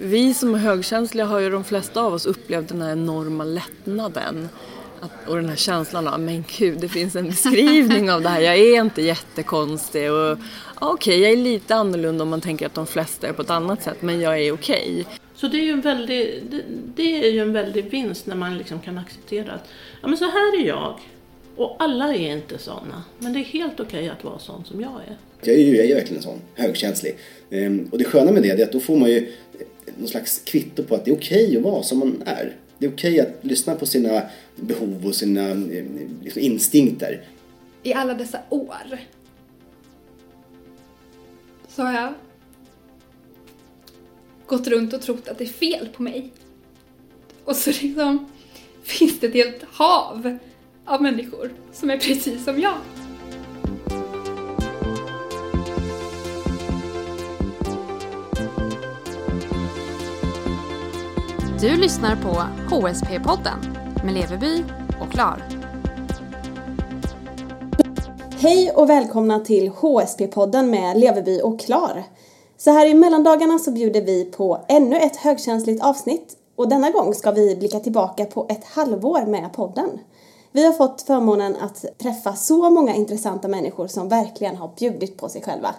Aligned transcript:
vi 0.00 0.34
som 0.34 0.54
är 0.54 0.58
högkänsliga 0.58 1.24
har 1.24 1.38
ju 1.38 1.50
de 1.50 1.64
flesta 1.64 2.02
av 2.02 2.14
oss 2.14 2.26
upplevt 2.26 2.68
den 2.68 2.82
här 2.82 2.92
enorma 2.92 3.44
lättnaden. 3.44 4.48
Att, 5.00 5.28
och 5.28 5.36
den 5.36 5.48
här 5.48 5.56
känslan 5.56 6.08
av, 6.08 6.20
men 6.20 6.44
gud, 6.58 6.78
det 6.78 6.88
finns 6.88 7.16
en 7.16 7.26
beskrivning 7.26 8.10
av 8.10 8.22
det 8.22 8.28
här. 8.28 8.40
Jag 8.40 8.56
är 8.56 8.80
inte 8.80 9.02
jättekonstig 9.02 10.12
och 10.12 10.38
okej, 10.74 10.88
okay, 10.92 11.16
jag 11.16 11.32
är 11.32 11.36
lite 11.36 11.74
annorlunda 11.74 12.22
om 12.22 12.28
man 12.28 12.40
tänker 12.40 12.66
att 12.66 12.74
de 12.74 12.86
flesta 12.86 13.28
är 13.28 13.32
på 13.32 13.42
ett 13.42 13.50
annat 13.50 13.82
sätt, 13.82 14.02
men 14.02 14.20
jag 14.20 14.40
är 14.40 14.52
okej. 14.52 15.00
Okay. 15.00 15.04
Så 15.34 15.48
det 15.48 15.58
är 15.58 15.62
ju 15.62 15.70
en 15.70 15.80
väldig, 15.80 16.42
det, 16.50 16.62
det, 16.94 17.26
är 17.26 17.30
ju 17.30 17.40
en 17.40 17.52
väldig 17.52 17.90
vinst 17.90 18.26
när 18.26 18.36
man 18.36 18.58
liksom 18.58 18.80
kan 18.80 18.98
acceptera 18.98 19.52
att, 19.52 19.68
ja 20.02 20.08
men 20.08 20.16
så 20.16 20.24
här 20.24 20.60
är 20.60 20.66
jag. 20.66 20.98
Och 21.56 21.76
alla 21.78 22.14
är 22.14 22.32
inte 22.32 22.58
sådana, 22.58 23.04
men 23.18 23.32
det 23.32 23.38
är 23.38 23.44
helt 23.44 23.80
okej 23.80 23.84
okay 23.84 24.08
att 24.08 24.24
vara 24.24 24.38
sån 24.38 24.64
som 24.64 24.80
jag 24.80 25.00
är. 25.08 25.16
Jag 25.42 25.54
är 25.54 25.60
ju 25.60 25.76
jag 25.76 25.90
är 25.90 25.94
verkligen 25.94 26.22
sån, 26.22 26.40
högkänslig. 26.54 27.16
Ehm, 27.50 27.88
och 27.92 27.98
det 27.98 28.04
sköna 28.04 28.32
med 28.32 28.42
det 28.42 28.50
är 28.50 28.64
att 28.64 28.72
då 28.72 28.80
får 28.80 28.96
man 28.96 29.10
ju 29.10 29.32
någon 29.98 30.08
slags 30.08 30.38
kvitto 30.44 30.82
på 30.82 30.94
att 30.94 31.04
det 31.04 31.10
är 31.10 31.16
okej 31.16 31.44
okay 31.44 31.56
att 31.56 31.62
vara 31.62 31.82
som 31.82 31.98
man 31.98 32.22
är. 32.26 32.56
Det 32.78 32.86
är 32.86 32.92
okej 32.92 33.20
okay 33.20 33.26
att 33.26 33.44
lyssna 33.44 33.74
på 33.74 33.86
sina 33.86 34.22
behov 34.56 35.06
och 35.06 35.14
sina 35.14 35.50
eh, 35.50 35.84
liksom, 36.22 36.42
instinkter. 36.42 37.24
I 37.82 37.94
alla 37.94 38.14
dessa 38.14 38.38
år 38.48 38.98
så 41.68 41.82
har 41.82 41.92
jag 41.92 42.14
gått 44.46 44.66
runt 44.66 44.92
och 44.92 45.02
trott 45.02 45.28
att 45.28 45.38
det 45.38 45.44
är 45.44 45.48
fel 45.48 45.88
på 45.96 46.02
mig. 46.02 46.32
Och 47.44 47.56
så 47.56 47.70
liksom 47.70 48.30
finns 48.82 49.20
det 49.20 49.26
ett 49.26 49.34
helt 49.34 49.62
hav 49.62 50.38
av 50.84 51.02
människor 51.02 51.52
som 51.72 51.90
är 51.90 51.98
precis 51.98 52.44
som 52.44 52.60
jag. 52.60 52.78
Du 61.60 61.76
lyssnar 61.76 62.16
på 62.16 62.28
HSP-podden 62.74 63.76
med 64.04 64.14
Leveby 64.14 64.64
och 65.00 65.12
Klar. 65.12 65.42
Hej 68.38 68.70
och 68.70 68.90
välkomna 68.90 69.40
till 69.40 69.70
HSP-podden 69.70 70.70
med 70.70 70.96
Leveby 70.96 71.40
och 71.40 71.60
Klar. 71.60 72.04
Så 72.56 72.70
här 72.70 72.86
i 72.86 72.94
mellandagarna 72.94 73.58
så 73.58 73.70
bjuder 73.70 74.02
vi 74.02 74.24
på 74.24 74.60
ännu 74.68 74.96
ett 74.96 75.16
högkänsligt 75.16 75.84
avsnitt 75.84 76.36
och 76.56 76.68
denna 76.68 76.90
gång 76.90 77.14
ska 77.14 77.30
vi 77.30 77.56
blicka 77.56 77.80
tillbaka 77.80 78.24
på 78.24 78.46
ett 78.48 78.64
halvår 78.64 79.26
med 79.26 79.52
podden. 79.52 79.98
Vi 80.52 80.66
har 80.66 80.72
fått 80.72 81.02
förmånen 81.02 81.56
att 81.60 81.84
träffa 81.98 82.32
så 82.32 82.70
många 82.70 82.94
intressanta 82.94 83.48
människor 83.48 83.86
som 83.86 84.08
verkligen 84.08 84.56
har 84.56 84.70
bjudit 84.78 85.16
på 85.16 85.28
sig 85.28 85.42
själva. 85.42 85.74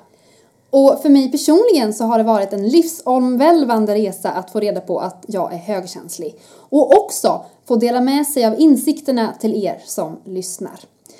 Och 0.77 0.99
för 1.01 1.09
mig 1.09 1.31
personligen 1.31 1.93
så 1.93 2.03
har 2.03 2.17
det 2.17 2.23
varit 2.23 2.53
en 2.53 2.67
livsomvälvande 2.67 3.95
resa 3.95 4.31
att 4.31 4.51
få 4.51 4.59
reda 4.59 4.81
på 4.81 4.99
att 4.99 5.25
jag 5.27 5.53
är 5.53 5.57
högkänslig. 5.57 6.35
Och 6.51 6.93
också 6.97 7.45
få 7.65 7.75
dela 7.75 8.01
med 8.01 8.27
sig 8.27 8.45
av 8.45 8.59
insikterna 8.59 9.33
till 9.39 9.65
er 9.65 9.81
som 9.85 10.17
lyssnar. 10.25 10.79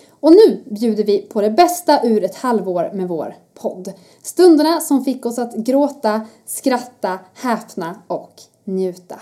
Och 0.09 0.31
nu 0.31 0.63
bjuder 0.65 1.03
vi 1.03 1.17
på 1.17 1.41
det 1.41 1.49
bästa 1.49 2.03
ur 2.03 2.23
ett 2.23 2.35
halvår 2.35 2.91
med 2.93 3.07
vår 3.07 3.35
podd. 3.53 3.93
Stunderna 4.23 4.79
som 4.79 5.05
fick 5.05 5.25
oss 5.25 5.39
att 5.39 5.55
gråta, 5.55 6.21
skratta, 6.45 7.19
häpna 7.33 7.95
och 8.07 8.33
njuta. 8.63 9.19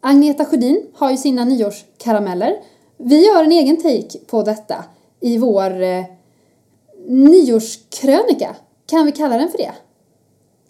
Agneta 0.00 0.44
Sjödin 0.44 0.86
har 0.94 1.10
ju 1.10 1.16
sina 1.16 1.44
nyårskarameller. 1.44 2.56
Vi 2.96 3.26
gör 3.26 3.44
en 3.44 3.52
egen 3.52 3.76
take 3.76 4.18
på 4.26 4.42
detta 4.42 4.84
i 5.20 5.38
vår 5.38 5.82
eh, 5.82 6.04
nyårskrönika 7.06 8.56
kan 8.88 9.06
vi 9.06 9.12
kalla 9.12 9.38
den 9.38 9.50
för 9.50 9.58
det? 9.58 9.72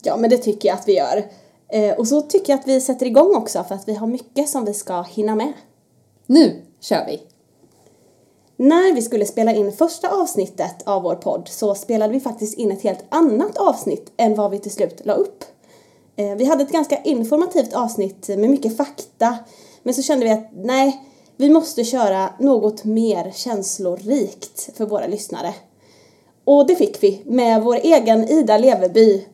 Ja, 0.03 0.17
men 0.17 0.31
det 0.31 0.39
tycker 0.39 0.69
jag 0.69 0.79
att 0.79 0.89
vi 0.89 0.97
gör. 0.97 1.31
Eh, 1.69 1.99
och 1.99 2.09
så 2.09 2.23
tycker 2.23 2.53
jag 2.53 2.61
att 2.61 2.69
vi 2.69 2.81
sätter 2.81 3.07
igång 3.07 3.37
också 3.37 3.65
för 3.65 3.75
att 3.75 3.89
vi 3.89 3.95
har 3.95 4.07
mycket 4.07 4.49
som 4.49 4.65
vi 4.65 4.75
ska 4.75 5.03
hinna 5.03 5.35
med. 5.35 5.53
Nu 6.27 6.63
kör 6.81 7.07
vi! 7.07 7.23
När 8.57 8.95
vi 8.95 9.03
skulle 9.03 9.27
spela 9.27 9.53
in 9.53 9.73
första 9.73 10.09
avsnittet 10.09 10.83
av 10.85 11.03
vår 11.03 11.15
podd 11.15 11.49
så 11.49 11.75
spelade 11.75 12.13
vi 12.13 12.21
faktiskt 12.21 12.59
in 12.59 12.73
ett 12.73 12.83
helt 12.83 13.05
annat 13.09 13.57
avsnitt 13.57 14.13
än 14.17 14.35
vad 14.35 14.51
vi 14.51 14.59
till 14.59 14.71
slut 14.71 15.01
la 15.05 15.13
upp. 15.13 15.45
Eh, 16.17 16.35
vi 16.35 16.45
hade 16.45 16.63
ett 16.63 16.73
ganska 16.73 17.03
informativt 17.03 17.73
avsnitt 17.73 18.29
med 18.29 18.51
mycket 18.51 18.77
fakta 18.77 19.39
men 19.83 19.95
så 19.95 20.03
kände 20.03 20.25
vi 20.25 20.31
att 20.31 20.49
nej, 20.55 21.03
vi 21.37 21.51
måste 21.51 21.85
köra 21.85 22.33
något 22.39 22.85
mer 22.85 23.33
känslorikt 23.35 24.77
för 24.77 24.87
våra 24.87 25.07
lyssnare. 25.07 25.55
Och 26.51 26.67
det 26.67 26.77
fick 26.77 27.03
vi 27.03 27.23
med 27.25 27.63
vår 27.63 27.77
egen 27.77 28.29
Ida 28.29 28.59
Leveby. 28.59 29.25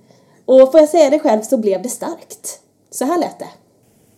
Och 0.45 0.73
får 0.73 0.81
jag 0.81 0.89
säga 0.89 1.11
det 1.11 1.19
själv 1.19 1.43
så 1.43 1.57
blev 1.57 1.83
det 1.83 1.89
starkt. 1.89 2.61
Så 2.91 3.05
här 3.05 3.19
lät 3.19 3.39
det. 3.39 3.49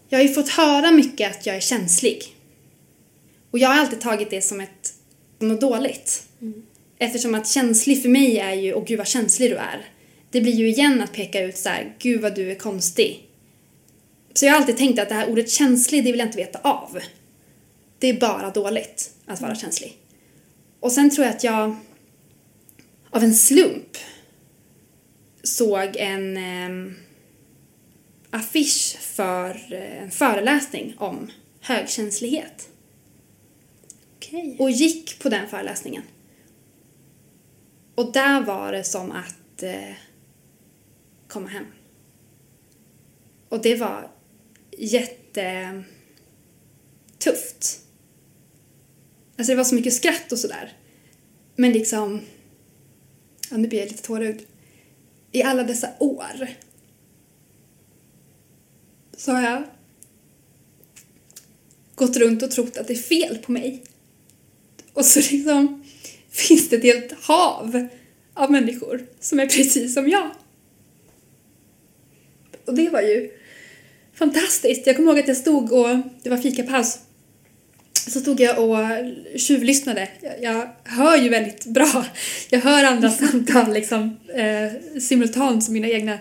Jag 0.08 0.18
har 0.18 0.22
ju 0.22 0.28
fått 0.28 0.48
höra 0.48 0.90
mycket 0.90 1.30
att 1.30 1.46
jag 1.46 1.56
är 1.56 1.60
känslig. 1.60 2.22
Och 3.50 3.58
jag 3.58 3.68
har 3.68 3.80
alltid 3.80 4.00
tagit 4.00 4.30
det 4.30 4.42
som 4.42 4.60
ett 4.60 4.94
något 5.38 5.60
dåligt. 5.60 6.22
Mm. 6.40 6.62
Eftersom 6.98 7.34
att 7.34 7.48
känslig 7.48 8.02
för 8.02 8.08
mig 8.08 8.38
är 8.38 8.54
ju, 8.54 8.74
åh 8.74 8.84
gud 8.84 8.98
vad 8.98 9.06
känslig 9.06 9.50
du 9.50 9.56
är. 9.56 9.88
Det 10.30 10.40
blir 10.40 10.54
ju 10.54 10.68
igen 10.68 11.02
att 11.02 11.12
peka 11.12 11.40
ut 11.40 11.56
så 11.56 11.68
här, 11.68 11.96
gud 11.98 12.20
vad 12.20 12.34
du 12.34 12.50
är 12.50 12.54
konstig. 12.54 13.28
Så 14.34 14.46
jag 14.46 14.52
har 14.52 14.58
alltid 14.58 14.76
tänkt 14.76 14.98
att 14.98 15.08
det 15.08 15.14
här 15.14 15.30
ordet 15.30 15.50
känslig, 15.50 16.04
det 16.04 16.10
vill 16.12 16.18
jag 16.18 16.28
inte 16.28 16.38
veta 16.38 16.58
av. 16.62 16.98
Det 17.98 18.08
är 18.08 18.20
bara 18.20 18.50
dåligt 18.50 19.10
att 19.26 19.40
vara 19.40 19.54
känslig. 19.54 19.96
Och 20.80 20.92
sen 20.92 21.10
tror 21.10 21.26
jag 21.26 21.34
att 21.34 21.44
jag 21.44 21.76
av 23.10 23.22
en 23.22 23.34
slump 23.34 23.96
såg 25.42 25.96
en 25.96 26.36
eh, 26.36 26.92
affisch 28.30 28.96
för 29.00 29.72
eh, 29.72 30.02
en 30.02 30.10
föreläsning 30.10 30.94
om 30.98 31.30
högkänslighet. 31.60 32.68
Okay. 34.16 34.56
Och 34.58 34.70
gick 34.70 35.18
på 35.18 35.28
den 35.28 35.48
föreläsningen. 35.48 36.02
Och 37.94 38.12
där 38.12 38.40
var 38.40 38.72
det 38.72 38.84
som 38.84 39.12
att 39.12 39.62
eh, 39.62 39.94
komma 41.28 41.48
hem. 41.48 41.66
Och 43.48 43.62
det 43.62 43.76
var 43.76 44.10
jättetufft. 44.78 45.86
Alltså 49.36 49.52
det 49.52 49.56
var 49.56 49.64
så 49.64 49.74
mycket 49.74 49.92
skratt 49.92 50.32
och 50.32 50.38
sådär. 50.38 50.72
Men 51.56 51.72
liksom 51.72 52.20
ja, 53.50 53.56
nu 53.56 53.68
blir 53.68 53.78
jag 53.78 53.88
lite 53.88 54.02
tårögd, 54.02 54.42
i 55.32 55.42
alla 55.42 55.62
dessa 55.62 55.88
år 55.98 56.48
så 59.16 59.32
har 59.32 59.42
jag 59.42 59.62
gått 61.94 62.16
runt 62.16 62.42
och 62.42 62.50
trott 62.50 62.76
att 62.76 62.86
det 62.86 62.92
är 62.92 63.02
fel 63.02 63.38
på 63.38 63.52
mig. 63.52 63.82
Och 64.92 65.04
så 65.04 65.18
liksom 65.18 65.84
finns 66.30 66.68
det 66.68 66.76
ett 66.76 66.82
helt 66.82 67.12
hav 67.12 67.88
av 68.34 68.50
människor 68.50 69.06
som 69.20 69.40
är 69.40 69.46
precis 69.46 69.94
som 69.94 70.08
jag. 70.08 70.30
Och 72.64 72.74
det 72.74 72.90
var 72.90 73.00
ju 73.00 73.30
fantastiskt. 74.14 74.86
Jag 74.86 74.96
kommer 74.96 75.12
ihåg 75.12 75.20
att 75.20 75.28
jag 75.28 75.36
stod 75.36 75.72
och 75.72 75.98
det 76.22 76.30
var 76.30 76.36
fikapaus 76.36 76.98
så 78.06 78.20
stod 78.20 78.40
jag 78.40 78.58
och 78.58 78.78
tjuvlyssnade. 79.36 80.08
Jag, 80.20 80.42
jag 80.42 80.68
hör 80.84 81.16
ju 81.16 81.28
väldigt 81.28 81.64
bra. 81.64 82.04
Jag 82.50 82.60
hör 82.60 82.84
andra 82.84 83.10
samtal 83.10 83.72
liksom 83.72 84.16
eh, 84.34 84.98
simultant 85.00 85.64
som 85.64 85.74
mina 85.74 85.88
egna 85.88 86.18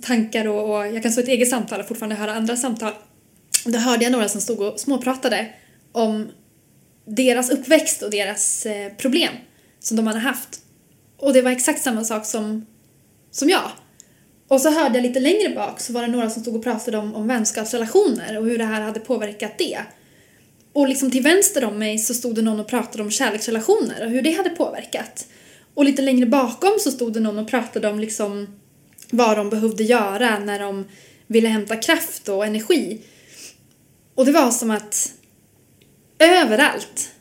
tankar 0.00 0.46
och, 0.46 0.76
och, 0.76 0.86
jag 0.86 1.02
kan 1.02 1.12
stå 1.12 1.20
i 1.20 1.24
ett 1.24 1.30
eget 1.30 1.48
samtal 1.48 1.80
och 1.80 1.88
fortfarande 1.88 2.16
höra 2.16 2.34
andra 2.34 2.56
samtal. 2.56 2.92
Då 3.64 3.78
hörde 3.78 4.04
jag 4.04 4.12
några 4.12 4.28
som 4.28 4.40
stod 4.40 4.60
och 4.60 4.80
småpratade 4.80 5.46
om 5.92 6.28
deras 7.04 7.50
uppväxt 7.50 8.02
och 8.02 8.10
deras 8.10 8.66
eh, 8.66 8.92
problem 8.92 9.32
som 9.80 9.96
de 9.96 10.06
hade 10.06 10.18
haft. 10.18 10.60
Och 11.18 11.32
det 11.32 11.42
var 11.42 11.50
exakt 11.50 11.82
samma 11.82 12.04
sak 12.04 12.26
som, 12.26 12.66
som 13.30 13.48
jag. 13.48 13.70
Och 14.48 14.60
så 14.60 14.70
hörde 14.70 14.94
jag 14.94 15.02
lite 15.02 15.20
längre 15.20 15.54
bak 15.54 15.80
så 15.80 15.92
var 15.92 16.02
det 16.02 16.08
några 16.08 16.30
som 16.30 16.42
stod 16.42 16.56
och 16.56 16.64
pratade 16.64 16.98
om, 16.98 17.14
om 17.14 17.26
vänskapsrelationer 17.28 18.38
och 18.38 18.44
hur 18.44 18.58
det 18.58 18.64
här 18.64 18.80
hade 18.80 19.00
påverkat 19.00 19.58
det. 19.58 19.78
Och 20.76 20.88
liksom 20.88 21.10
till 21.10 21.22
vänster 21.22 21.64
om 21.64 21.78
mig 21.78 21.98
så 21.98 22.14
stod 22.14 22.34
det 22.34 22.42
någon 22.42 22.60
och 22.60 22.68
pratade 22.68 23.02
om 23.02 23.10
kärleksrelationer 23.10 24.04
och 24.04 24.10
hur 24.10 24.22
det 24.22 24.32
hade 24.32 24.50
påverkat. 24.50 25.26
Och 25.74 25.84
lite 25.84 26.02
längre 26.02 26.26
bakom 26.26 26.78
så 26.78 26.90
stod 26.90 27.12
det 27.12 27.20
någon 27.20 27.38
och 27.38 27.48
pratade 27.48 27.88
om 27.88 28.00
liksom 28.00 28.60
vad 29.10 29.36
de 29.36 29.50
behövde 29.50 29.84
göra 29.84 30.38
när 30.38 30.58
de 30.58 30.84
ville 31.26 31.48
hämta 31.48 31.76
kraft 31.76 32.28
och 32.28 32.46
energi. 32.46 33.00
Och 34.14 34.26
det 34.26 34.32
var 34.32 34.50
som 34.50 34.70
att 34.70 35.12
överallt 36.18 37.12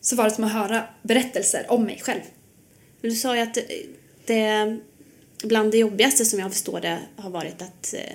så 0.00 0.16
var 0.16 0.24
det 0.24 0.30
som 0.30 0.44
att 0.44 0.52
höra 0.52 0.84
berättelser 1.02 1.66
om 1.68 1.84
mig 1.84 2.00
själv. 2.02 2.22
Du 3.00 3.10
sa 3.10 3.36
ju 3.36 3.42
att 3.42 3.58
det, 4.26 4.78
bland 5.44 5.70
det 5.70 5.78
jobbigaste 5.78 6.24
som 6.24 6.38
jag 6.38 6.52
förstår 6.52 6.80
det 6.80 6.98
har 7.16 7.30
varit 7.30 7.62
att 7.62 7.94
eh, 7.94 8.14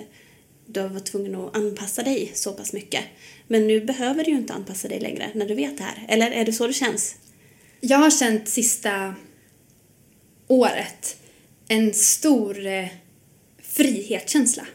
du 0.66 0.80
har 0.80 0.88
varit 0.88 1.06
tvungen 1.06 1.34
att 1.34 1.56
anpassa 1.56 2.02
dig 2.02 2.32
så 2.34 2.52
pass 2.52 2.72
mycket. 2.72 3.04
Men 3.48 3.66
nu 3.66 3.80
behöver 3.80 4.24
du 4.24 4.30
ju 4.30 4.36
inte 4.36 4.52
anpassa 4.52 4.88
dig 4.88 5.00
längre 5.00 5.30
när 5.34 5.46
du 5.46 5.54
vet 5.54 5.78
det 5.78 5.84
här. 5.84 6.06
Eller 6.08 6.30
är 6.30 6.44
det 6.44 6.52
så 6.52 6.66
det 6.66 6.72
känns? 6.72 7.16
Jag 7.80 7.98
har 7.98 8.10
känt 8.10 8.48
sista 8.48 9.14
året 10.46 11.16
en 11.68 11.94
stor 11.94 12.66
eh, 12.66 12.86
frihetskänsla 13.62 14.66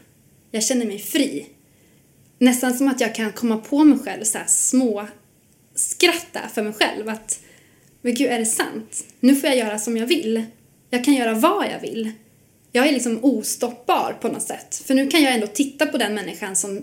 Jag 0.50 0.64
känner 0.64 0.86
mig 0.86 0.98
fri. 0.98 1.46
Nästan 2.38 2.74
som 2.74 2.88
att 2.88 3.00
jag 3.00 3.14
kan 3.14 3.32
komma 3.32 3.56
på 3.56 3.84
mig 3.84 3.98
själv 3.98 4.24
så 4.24 4.38
här 4.38 4.46
små 4.46 5.06
skratta 5.74 6.40
för 6.54 6.62
mig 6.62 6.72
själv 6.72 7.08
att 7.08 7.40
men 8.04 8.14
gud, 8.14 8.30
är 8.30 8.38
det 8.38 8.46
sant? 8.46 9.04
Nu 9.20 9.36
får 9.36 9.48
jag 9.48 9.58
göra 9.58 9.78
som 9.78 9.96
jag 9.96 10.06
vill. 10.06 10.44
Jag 10.90 11.04
kan 11.04 11.14
göra 11.14 11.34
vad 11.34 11.66
jag 11.66 11.80
vill. 11.80 12.12
Jag 12.72 12.88
är 12.88 12.92
liksom 12.92 13.24
ostoppbar 13.24 14.16
på 14.20 14.28
något 14.28 14.42
sätt. 14.42 14.82
För 14.86 14.94
nu 14.94 15.06
kan 15.06 15.22
jag 15.22 15.34
ändå 15.34 15.46
titta 15.46 15.86
på 15.86 15.98
den 15.98 16.14
människan 16.14 16.56
som 16.56 16.82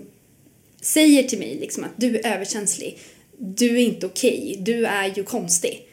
säger 0.82 1.22
till 1.22 1.38
mig 1.38 1.58
liksom 1.60 1.84
att 1.84 1.92
du 1.96 2.16
är 2.16 2.34
överkänslig. 2.34 2.98
Du 3.38 3.76
är 3.76 3.82
inte 3.82 4.06
okej. 4.06 4.56
Du 4.60 4.86
är 4.86 5.12
ju 5.16 5.24
konstig. 5.24 5.88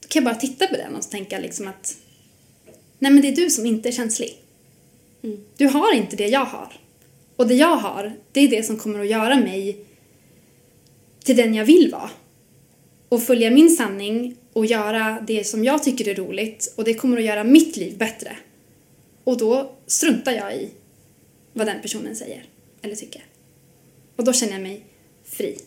Då 0.00 0.08
kan 0.08 0.24
jag 0.24 0.34
bara 0.34 0.40
titta 0.40 0.66
på 0.66 0.76
den 0.76 0.94
och 0.94 1.10
tänka 1.10 1.38
liksom 1.38 1.68
att 1.68 1.96
nej 2.98 3.12
men 3.12 3.22
det 3.22 3.28
är 3.28 3.36
du 3.36 3.50
som 3.50 3.66
inte 3.66 3.88
är 3.88 3.92
känslig. 3.92 4.36
Du 5.56 5.66
har 5.66 5.94
inte 5.94 6.16
det 6.16 6.28
jag 6.28 6.44
har. 6.44 6.72
Och 7.36 7.48
det 7.48 7.54
jag 7.54 7.76
har, 7.76 8.12
det 8.32 8.40
är 8.40 8.48
det 8.48 8.62
som 8.62 8.78
kommer 8.78 9.00
att 9.00 9.10
göra 9.10 9.36
mig 9.36 9.84
till 11.24 11.36
den 11.36 11.54
jag 11.54 11.64
vill 11.64 11.90
vara. 11.92 12.10
Och 13.08 13.22
följa 13.22 13.50
min 13.50 13.70
sanning 13.70 14.36
och 14.52 14.66
göra 14.66 15.24
det 15.26 15.44
som 15.44 15.64
jag 15.64 15.82
tycker 15.82 16.08
är 16.08 16.14
roligt 16.14 16.74
och 16.76 16.84
det 16.84 16.94
kommer 16.94 17.16
att 17.16 17.24
göra 17.24 17.44
mitt 17.44 17.76
liv 17.76 17.98
bättre. 17.98 18.36
Och 19.24 19.38
då 19.38 19.72
struntar 19.86 20.32
jag 20.32 20.54
i 20.56 20.70
vad 21.52 21.66
den 21.66 21.82
personen 21.82 22.16
säger 22.16 22.44
eller 22.82 22.96
tycker. 22.96 23.24
Och 24.18 24.24
då 24.24 24.32
känner 24.32 24.52
jag 24.52 24.62
mig 24.62 24.86
fri. 25.24 25.58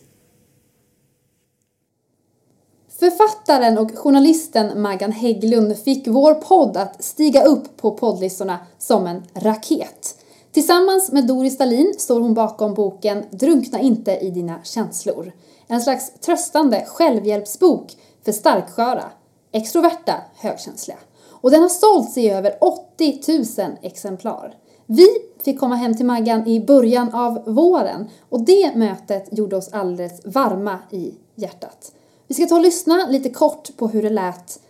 Författaren 3.00 3.78
och 3.78 3.98
journalisten 3.98 4.82
Maggan 4.82 5.12
Hägglund 5.12 5.78
fick 5.78 6.08
vår 6.08 6.34
podd 6.34 6.76
att 6.76 7.04
stiga 7.04 7.44
upp 7.44 7.76
på 7.76 7.90
poddlistorna 7.90 8.58
som 8.78 9.06
en 9.06 9.22
raket. 9.34 10.16
Tillsammans 10.52 11.12
med 11.12 11.26
Doris 11.26 11.54
Stalin 11.54 11.94
står 11.98 12.20
hon 12.20 12.34
bakom 12.34 12.74
boken 12.74 13.24
Drunkna 13.30 13.80
inte 13.80 14.12
i 14.12 14.30
dina 14.30 14.64
känslor. 14.64 15.32
En 15.66 15.80
slags 15.80 16.12
tröstande 16.20 16.84
självhjälpsbok 16.88 17.96
för 18.24 18.32
starksköra, 18.32 19.04
extroverta, 19.52 20.14
högkänsliga. 20.36 20.98
Och 21.22 21.50
den 21.50 21.62
har 21.62 21.68
sålts 21.68 22.18
i 22.18 22.30
över 22.30 22.56
80 22.60 23.20
000 23.62 23.76
exemplar. 23.82 24.54
Vi 24.92 25.06
fick 25.44 25.58
komma 25.58 25.74
hem 25.74 25.96
till 25.96 26.06
Maggan 26.06 26.46
i 26.46 26.60
början 26.60 27.14
av 27.14 27.44
våren 27.46 28.08
och 28.28 28.44
det 28.44 28.76
mötet 28.76 29.28
gjorde 29.38 29.56
oss 29.56 29.72
alldeles 29.72 30.26
varma 30.26 30.78
i 30.90 31.14
hjärtat. 31.34 31.92
Vi 32.26 32.34
ska 32.34 32.46
ta 32.46 32.56
och 32.56 32.62
lyssna 32.62 33.06
lite 33.10 33.30
kort 33.30 33.76
på 33.76 33.88
hur 33.88 34.02
det 34.02 34.10
lät 34.10 34.60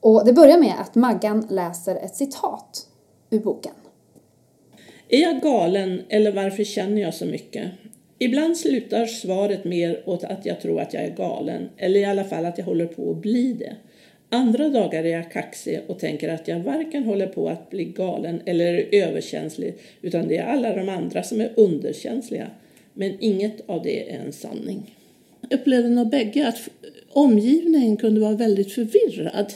och 0.00 0.24
det 0.24 0.32
börjar 0.32 0.58
med 0.58 0.74
att 0.80 0.94
Maggan 0.94 1.46
läser 1.50 1.96
ett 1.96 2.16
citat 2.16 2.86
ur 3.30 3.38
boken. 3.38 3.72
Är 5.08 5.20
jag 5.20 5.42
galen 5.42 6.02
eller 6.08 6.32
varför 6.32 6.64
känner 6.64 7.02
jag 7.02 7.14
så 7.14 7.26
mycket? 7.26 7.70
Ibland 8.18 8.56
slutar 8.56 9.06
svaret 9.06 9.64
mer 9.64 10.02
åt 10.06 10.24
att 10.24 10.46
jag 10.46 10.60
tror 10.60 10.80
att 10.80 10.94
jag 10.94 11.02
är 11.02 11.16
galen, 11.16 11.68
eller 11.76 12.00
i 12.00 12.04
alla 12.04 12.24
fall 12.24 12.46
att 12.46 12.58
jag 12.58 12.64
håller 12.64 12.86
på 12.86 13.10
att 13.10 13.22
bli 13.22 13.52
det. 13.52 13.76
Andra 14.32 14.68
dagar 14.68 15.04
är 15.04 15.08
jag 15.08 15.32
kaxig 15.32 15.80
och 15.86 15.98
tänker 15.98 16.28
att 16.28 16.48
jag 16.48 16.60
varken 16.60 17.04
håller 17.04 17.26
på 17.26 17.48
att 17.48 17.70
bli 17.70 17.84
galen 17.84 18.40
eller 18.46 18.74
är 18.74 19.02
överkänslig, 19.08 19.74
utan 20.02 20.28
det 20.28 20.36
är 20.36 20.44
alla 20.44 20.76
de 20.76 20.88
andra 20.88 21.22
som 21.22 21.40
är 21.40 21.52
underkänsliga. 21.56 22.50
Men 22.94 23.16
inget 23.20 23.68
av 23.68 23.82
det 23.82 24.10
är 24.10 24.18
en 24.18 24.32
sanning. 24.32 24.96
Jag 25.40 25.60
upplevde 25.60 25.88
nog 25.88 26.10
bägge 26.10 26.48
att 26.48 26.68
omgivningen 27.08 27.96
kunde 27.96 28.20
vara 28.20 28.36
väldigt 28.36 28.72
förvirrad. 28.72 29.52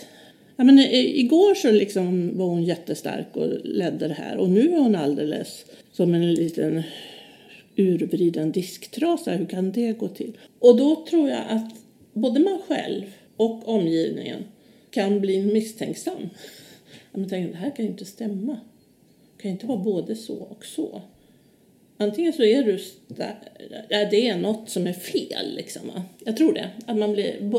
Ja, 0.57 0.65
men 0.65 0.79
eh, 0.79 1.19
igår 1.19 1.55
så 1.55 1.71
liksom 1.71 2.39
var 2.39 2.47
hon 2.47 2.65
jättestark 2.65 3.37
och 3.37 3.49
ledde 3.65 4.09
det 4.09 4.15
här 4.15 4.37
och 4.37 4.49
nu 4.49 4.73
är 4.73 4.79
hon 4.79 4.97
alldeles 4.97 5.65
som 5.93 6.15
en 6.15 6.35
liten 6.35 6.83
urvriden 7.77 8.53
disktrasa. 8.53 9.31
Hur 9.31 9.47
kan 9.47 9.73
det 9.73 9.99
gå 9.99 10.09
till? 10.09 10.39
Och 10.59 10.77
då 10.77 11.05
tror 11.11 11.29
jag 11.29 11.43
att 11.49 11.75
både 12.13 12.41
man 12.41 12.59
själv 12.69 13.03
och 13.37 13.69
omgivningen 13.69 14.45
kan 14.95 15.21
bli 15.21 15.43
misstänksam. 15.43 16.31
Man 17.13 17.29
tänker, 17.29 17.53
det 17.53 17.59
här 17.59 17.77
kan 17.77 17.85
ju 17.85 17.91
inte 17.91 18.05
stämma. 18.05 18.53
Det 19.37 19.43
kan 19.43 19.49
ju 19.49 19.53
inte 19.53 19.67
vara 19.67 19.79
både 19.79 20.17
så 20.17 20.35
och 20.35 20.65
så. 20.65 21.03
Antingen 21.97 22.33
så 22.33 22.43
är 22.43 22.63
du 22.63 22.79
där, 23.09 24.11
det 24.11 24.29
är 24.29 24.39
något 24.39 24.71
som 24.71 24.87
är 24.87 24.93
fel. 24.93 25.55
Liksom. 25.57 25.83
Jag 26.25 26.37
tror 26.37 26.53
det. 26.53 26.71
Att 26.87 26.97
man 26.97 27.13
blir, 27.13 27.51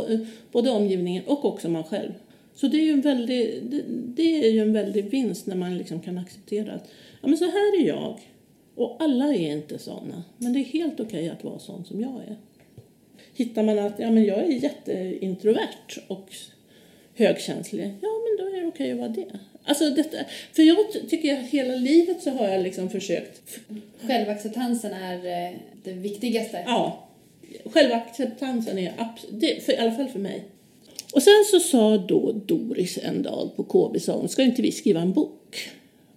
både 0.51 0.69
omgivningen 0.69 1.23
och 1.25 1.45
också 1.45 1.69
man 1.69 1.83
själv. 1.83 2.11
Så 2.55 2.67
det 2.67 2.77
är 2.77 2.83
ju 2.83 2.91
en 2.91 3.01
väldig, 3.01 3.63
det, 3.63 3.83
det 3.87 4.45
är 4.45 4.51
ju 4.51 4.59
en 4.59 4.73
väldig 4.73 5.09
vinst 5.09 5.47
när 5.47 5.55
man 5.55 5.77
liksom 5.77 6.01
kan 6.01 6.17
acceptera 6.17 6.73
att 6.73 6.91
ja, 7.21 7.27
men 7.27 7.37
så 7.37 7.45
här 7.45 7.81
är 7.81 7.87
jag. 7.87 8.19
Och 8.75 8.95
alla 8.99 9.33
är 9.33 9.51
inte 9.51 9.79
såna. 9.79 10.23
Men 10.37 10.53
det 10.53 10.59
är 10.59 10.63
helt 10.63 10.99
okej 10.99 11.05
okay 11.05 11.29
att 11.29 11.43
vara 11.43 11.59
sån 11.59 11.85
som 11.85 12.01
jag 12.01 12.21
är. 12.27 12.35
Hittar 13.33 13.63
man 13.63 13.79
att 13.79 13.99
ja, 13.99 14.11
men 14.11 14.23
jag 14.23 14.39
är 14.39 14.63
jätteintrovert 14.63 15.97
och 16.07 16.29
högkänslig, 17.15 17.93
ja 18.01 18.09
men 18.09 18.45
då 18.45 18.57
är 18.57 18.61
det 18.61 18.67
okej 18.67 18.91
att 18.91 18.97
vara 18.97 19.09
det. 19.09 19.27
Alltså 19.63 19.89
detta, 19.89 20.17
för 20.53 20.63
jag 20.63 20.77
tycker 21.09 21.39
att 21.39 21.45
hela 21.45 21.75
livet 21.75 22.23
så 22.23 22.29
har 22.29 22.47
jag 22.47 22.63
liksom 22.63 22.89
försökt... 22.89 23.41
Självacceptansen 24.01 24.93
är 24.93 25.15
eh, 25.15 25.57
det 25.83 25.91
viktigaste? 25.91 26.63
Ja. 26.65 27.07
Självacceptansen 27.65 28.77
är 28.77 28.93
absolut, 28.97 29.63
för, 29.63 29.73
i 29.73 29.77
alla 29.77 29.91
fall 29.91 30.07
för 30.07 30.19
mig. 30.19 30.43
Och 31.13 31.23
sen 31.23 31.45
så 31.51 31.59
sa 31.59 31.97
då 31.97 32.31
Doris 32.31 32.99
en 33.03 33.23
dag 33.23 33.49
på 33.55 33.63
KB, 33.63 34.01
sa 34.01 34.17
hon, 34.17 34.29
ska 34.29 34.43
inte 34.43 34.61
vi 34.61 34.71
skriva 34.71 35.01
en 35.01 35.13
bok? 35.13 35.71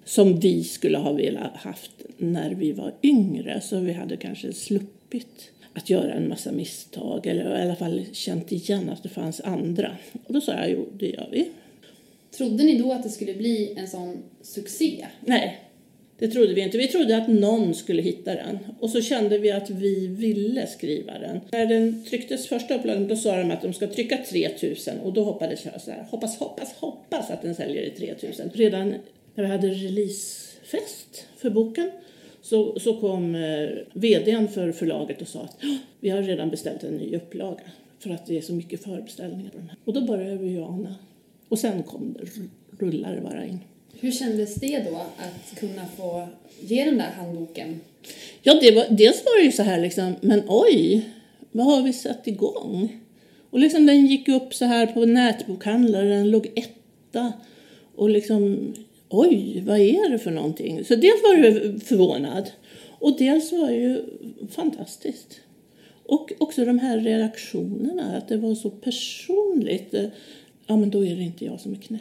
Som 0.08 0.40
vi 0.40 0.64
skulle 0.64 0.98
ha 0.98 1.12
velat 1.12 1.56
haft 1.56 1.90
när 2.16 2.54
vi 2.54 2.72
var 2.72 2.94
yngre, 3.02 3.60
så 3.60 3.80
vi 3.80 3.92
hade 3.92 4.16
kanske 4.16 4.52
sluppit 4.52 5.50
att 5.74 5.90
göra 5.90 6.12
en 6.12 6.28
massa 6.28 6.52
misstag 6.52 7.26
eller 7.26 7.58
i 7.58 7.62
alla 7.62 7.76
fall 7.76 8.04
känt 8.12 8.52
igen 8.52 8.90
att 8.90 9.02
det 9.02 9.08
fanns 9.08 9.40
andra. 9.40 9.96
Och 10.26 10.34
då 10.34 10.40
sa 10.40 10.52
jag, 10.52 10.70
jo 10.70 10.88
det 10.98 11.06
gör 11.06 11.28
vi. 11.32 11.48
Trodde 12.36 12.64
ni 12.64 12.78
då 12.78 12.92
att 12.92 13.02
det 13.02 13.08
skulle 13.08 13.34
bli 13.34 13.74
en 13.76 13.88
sån 13.88 14.22
succé? 14.42 15.06
Nej, 15.20 15.58
det 16.18 16.28
trodde 16.28 16.54
vi 16.54 16.60
inte. 16.60 16.78
Vi 16.78 16.88
trodde 16.88 17.16
att 17.16 17.28
någon 17.28 17.74
skulle 17.74 18.02
hitta 18.02 18.34
den. 18.34 18.58
Och 18.80 18.90
så 18.90 19.00
kände 19.00 19.38
vi 19.38 19.50
att 19.50 19.70
vi 19.70 20.06
ville 20.06 20.66
skriva 20.66 21.18
den. 21.18 21.40
När 21.52 21.66
den 21.66 22.04
trycktes 22.04 22.46
första 22.46 22.74
upplagan 22.74 23.08
då 23.08 23.16
sa 23.16 23.36
de 23.36 23.50
att 23.50 23.62
de 23.62 23.72
ska 23.72 23.86
trycka 23.86 24.18
3000 24.30 24.98
och 24.98 25.12
då 25.12 25.24
hoppades 25.24 25.64
jag 25.64 25.80
så 25.80 25.90
här, 25.90 26.06
hoppas, 26.10 26.38
hoppas, 26.38 26.72
hoppas 26.72 27.30
att 27.30 27.42
den 27.42 27.54
säljer 27.54 27.82
i 27.82 27.90
3000. 27.90 28.50
Redan 28.54 28.94
när 29.38 29.44
vi 29.44 29.50
hade 29.50 29.68
releasefest 29.68 31.26
för 31.36 31.50
boken 31.50 31.90
så, 32.42 32.78
så 32.80 33.00
kom 33.00 33.34
eh, 33.34 33.68
vdn 33.92 34.48
för 34.48 34.72
förlaget 34.72 35.22
och 35.22 35.28
sa 35.28 35.40
att 35.40 35.56
vi 36.00 36.10
har 36.10 36.22
redan 36.22 36.50
beställt 36.50 36.84
en 36.84 36.94
ny 36.94 37.16
upplaga 37.16 37.62
för 37.98 38.10
att 38.10 38.26
det 38.26 38.38
är 38.38 38.40
så 38.40 38.52
mycket 38.52 38.84
förbeställningar 38.84 39.50
på 39.50 39.58
den 39.58 39.68
här. 39.68 39.78
Och 39.84 39.92
då 39.92 40.00
började 40.00 40.36
vi 40.36 40.58
ana. 40.58 40.94
Och 41.48 41.58
sen 41.58 41.82
kom 41.82 42.16
det, 42.20 42.26
rullade 42.84 43.14
det 43.14 43.20
bara 43.20 43.44
in. 43.46 43.58
Hur 44.00 44.12
kändes 44.12 44.54
det 44.54 44.84
då 44.90 44.96
att 44.96 45.58
kunna 45.58 45.86
få 45.96 46.28
ge 46.60 46.84
den 46.84 46.98
där 46.98 47.10
handboken? 47.10 47.80
Ja, 48.42 48.58
det 48.60 48.74
var, 48.74 48.86
dels 48.90 49.24
var 49.24 49.38
det 49.38 49.44
ju 49.44 49.52
så 49.52 49.62
här 49.62 49.80
liksom, 49.80 50.14
men 50.20 50.42
oj, 50.48 51.08
vad 51.52 51.66
har 51.66 51.82
vi 51.82 51.92
satt 51.92 52.26
igång? 52.26 53.00
Och 53.50 53.58
liksom 53.58 53.86
den 53.86 54.06
gick 54.06 54.28
upp 54.28 54.54
så 54.54 54.64
här 54.64 54.86
på 54.86 55.04
nätbokhandlare, 55.04 56.08
den 56.08 56.30
låg 56.30 56.46
etta 56.54 57.32
och 57.94 58.10
liksom 58.10 58.74
oj, 59.08 59.62
vad 59.66 59.78
är 59.78 60.10
det 60.10 60.18
för 60.18 60.30
någonting? 60.30 60.84
Så 60.84 60.94
dels 60.94 61.22
var 61.22 61.34
jag 61.34 61.82
förvånad 61.82 62.50
och 62.98 63.18
dels 63.18 63.52
var 63.52 63.68
det 63.68 63.76
ju 63.76 64.02
fantastiskt. 64.50 65.40
Och 66.08 66.32
också 66.38 66.64
de 66.64 66.78
här 66.78 66.98
reaktionerna, 66.98 68.16
att 68.16 68.28
det 68.28 68.36
var 68.36 68.54
så 68.54 68.70
personligt. 68.70 69.94
Eh, 69.94 70.04
ja, 70.66 70.76
men 70.76 70.90
då 70.90 71.04
är 71.04 71.16
det 71.16 71.22
inte 71.22 71.44
jag 71.44 71.60
som 71.60 71.72
är 71.72 71.76
knäpp. 71.76 72.00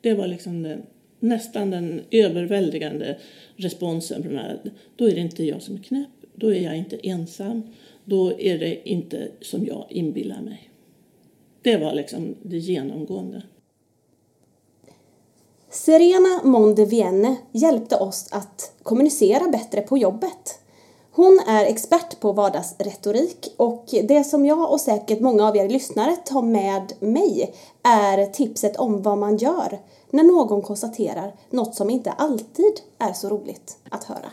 Det 0.00 0.14
var 0.14 0.26
liksom 0.26 0.62
den, 0.62 0.82
nästan 1.20 1.70
den 1.70 2.00
överväldigande 2.10 3.16
responsen 3.56 4.22
på 4.22 4.28
den 4.28 4.38
här. 4.38 4.60
Då 4.96 5.08
är 5.08 5.14
det 5.14 5.20
inte 5.20 5.44
jag 5.44 5.62
som 5.62 5.74
är 5.74 5.82
knäpp, 5.82 6.08
då 6.34 6.54
är 6.54 6.60
jag 6.60 6.76
inte 6.76 6.96
ensam, 6.96 7.62
då 8.04 8.40
är 8.40 8.58
det 8.58 8.88
inte 8.88 9.28
som 9.40 9.66
jag 9.66 9.86
inbillar 9.90 10.42
mig. 10.42 10.70
Det 11.62 11.76
var 11.76 11.94
liksom 11.94 12.34
det 12.42 12.58
genomgående. 12.58 13.42
Serena 15.74 16.40
Mondevienne 16.44 17.36
hjälpte 17.52 17.96
oss 17.96 18.28
att 18.30 18.72
kommunicera 18.82 19.48
bättre 19.48 19.80
på 19.80 19.98
jobbet. 19.98 20.58
Hon 21.10 21.40
är 21.46 21.64
expert 21.64 22.20
på 22.20 22.32
vardagsretorik 22.32 23.54
och 23.56 23.84
det 24.02 24.24
som 24.24 24.46
jag 24.46 24.72
och 24.72 24.80
säkert 24.80 25.20
många 25.20 25.48
av 25.48 25.56
er 25.56 25.68
lyssnare 25.68 26.16
tar 26.16 26.42
med 26.42 26.92
mig 27.00 27.54
är 27.82 28.26
tipset 28.26 28.76
om 28.76 29.02
vad 29.02 29.18
man 29.18 29.36
gör 29.36 29.78
när 30.10 30.22
någon 30.22 30.62
konstaterar 30.62 31.34
något 31.50 31.74
som 31.74 31.90
inte 31.90 32.10
alltid 32.10 32.80
är 32.98 33.12
så 33.12 33.28
roligt 33.28 33.76
att 33.88 34.04
höra. 34.04 34.30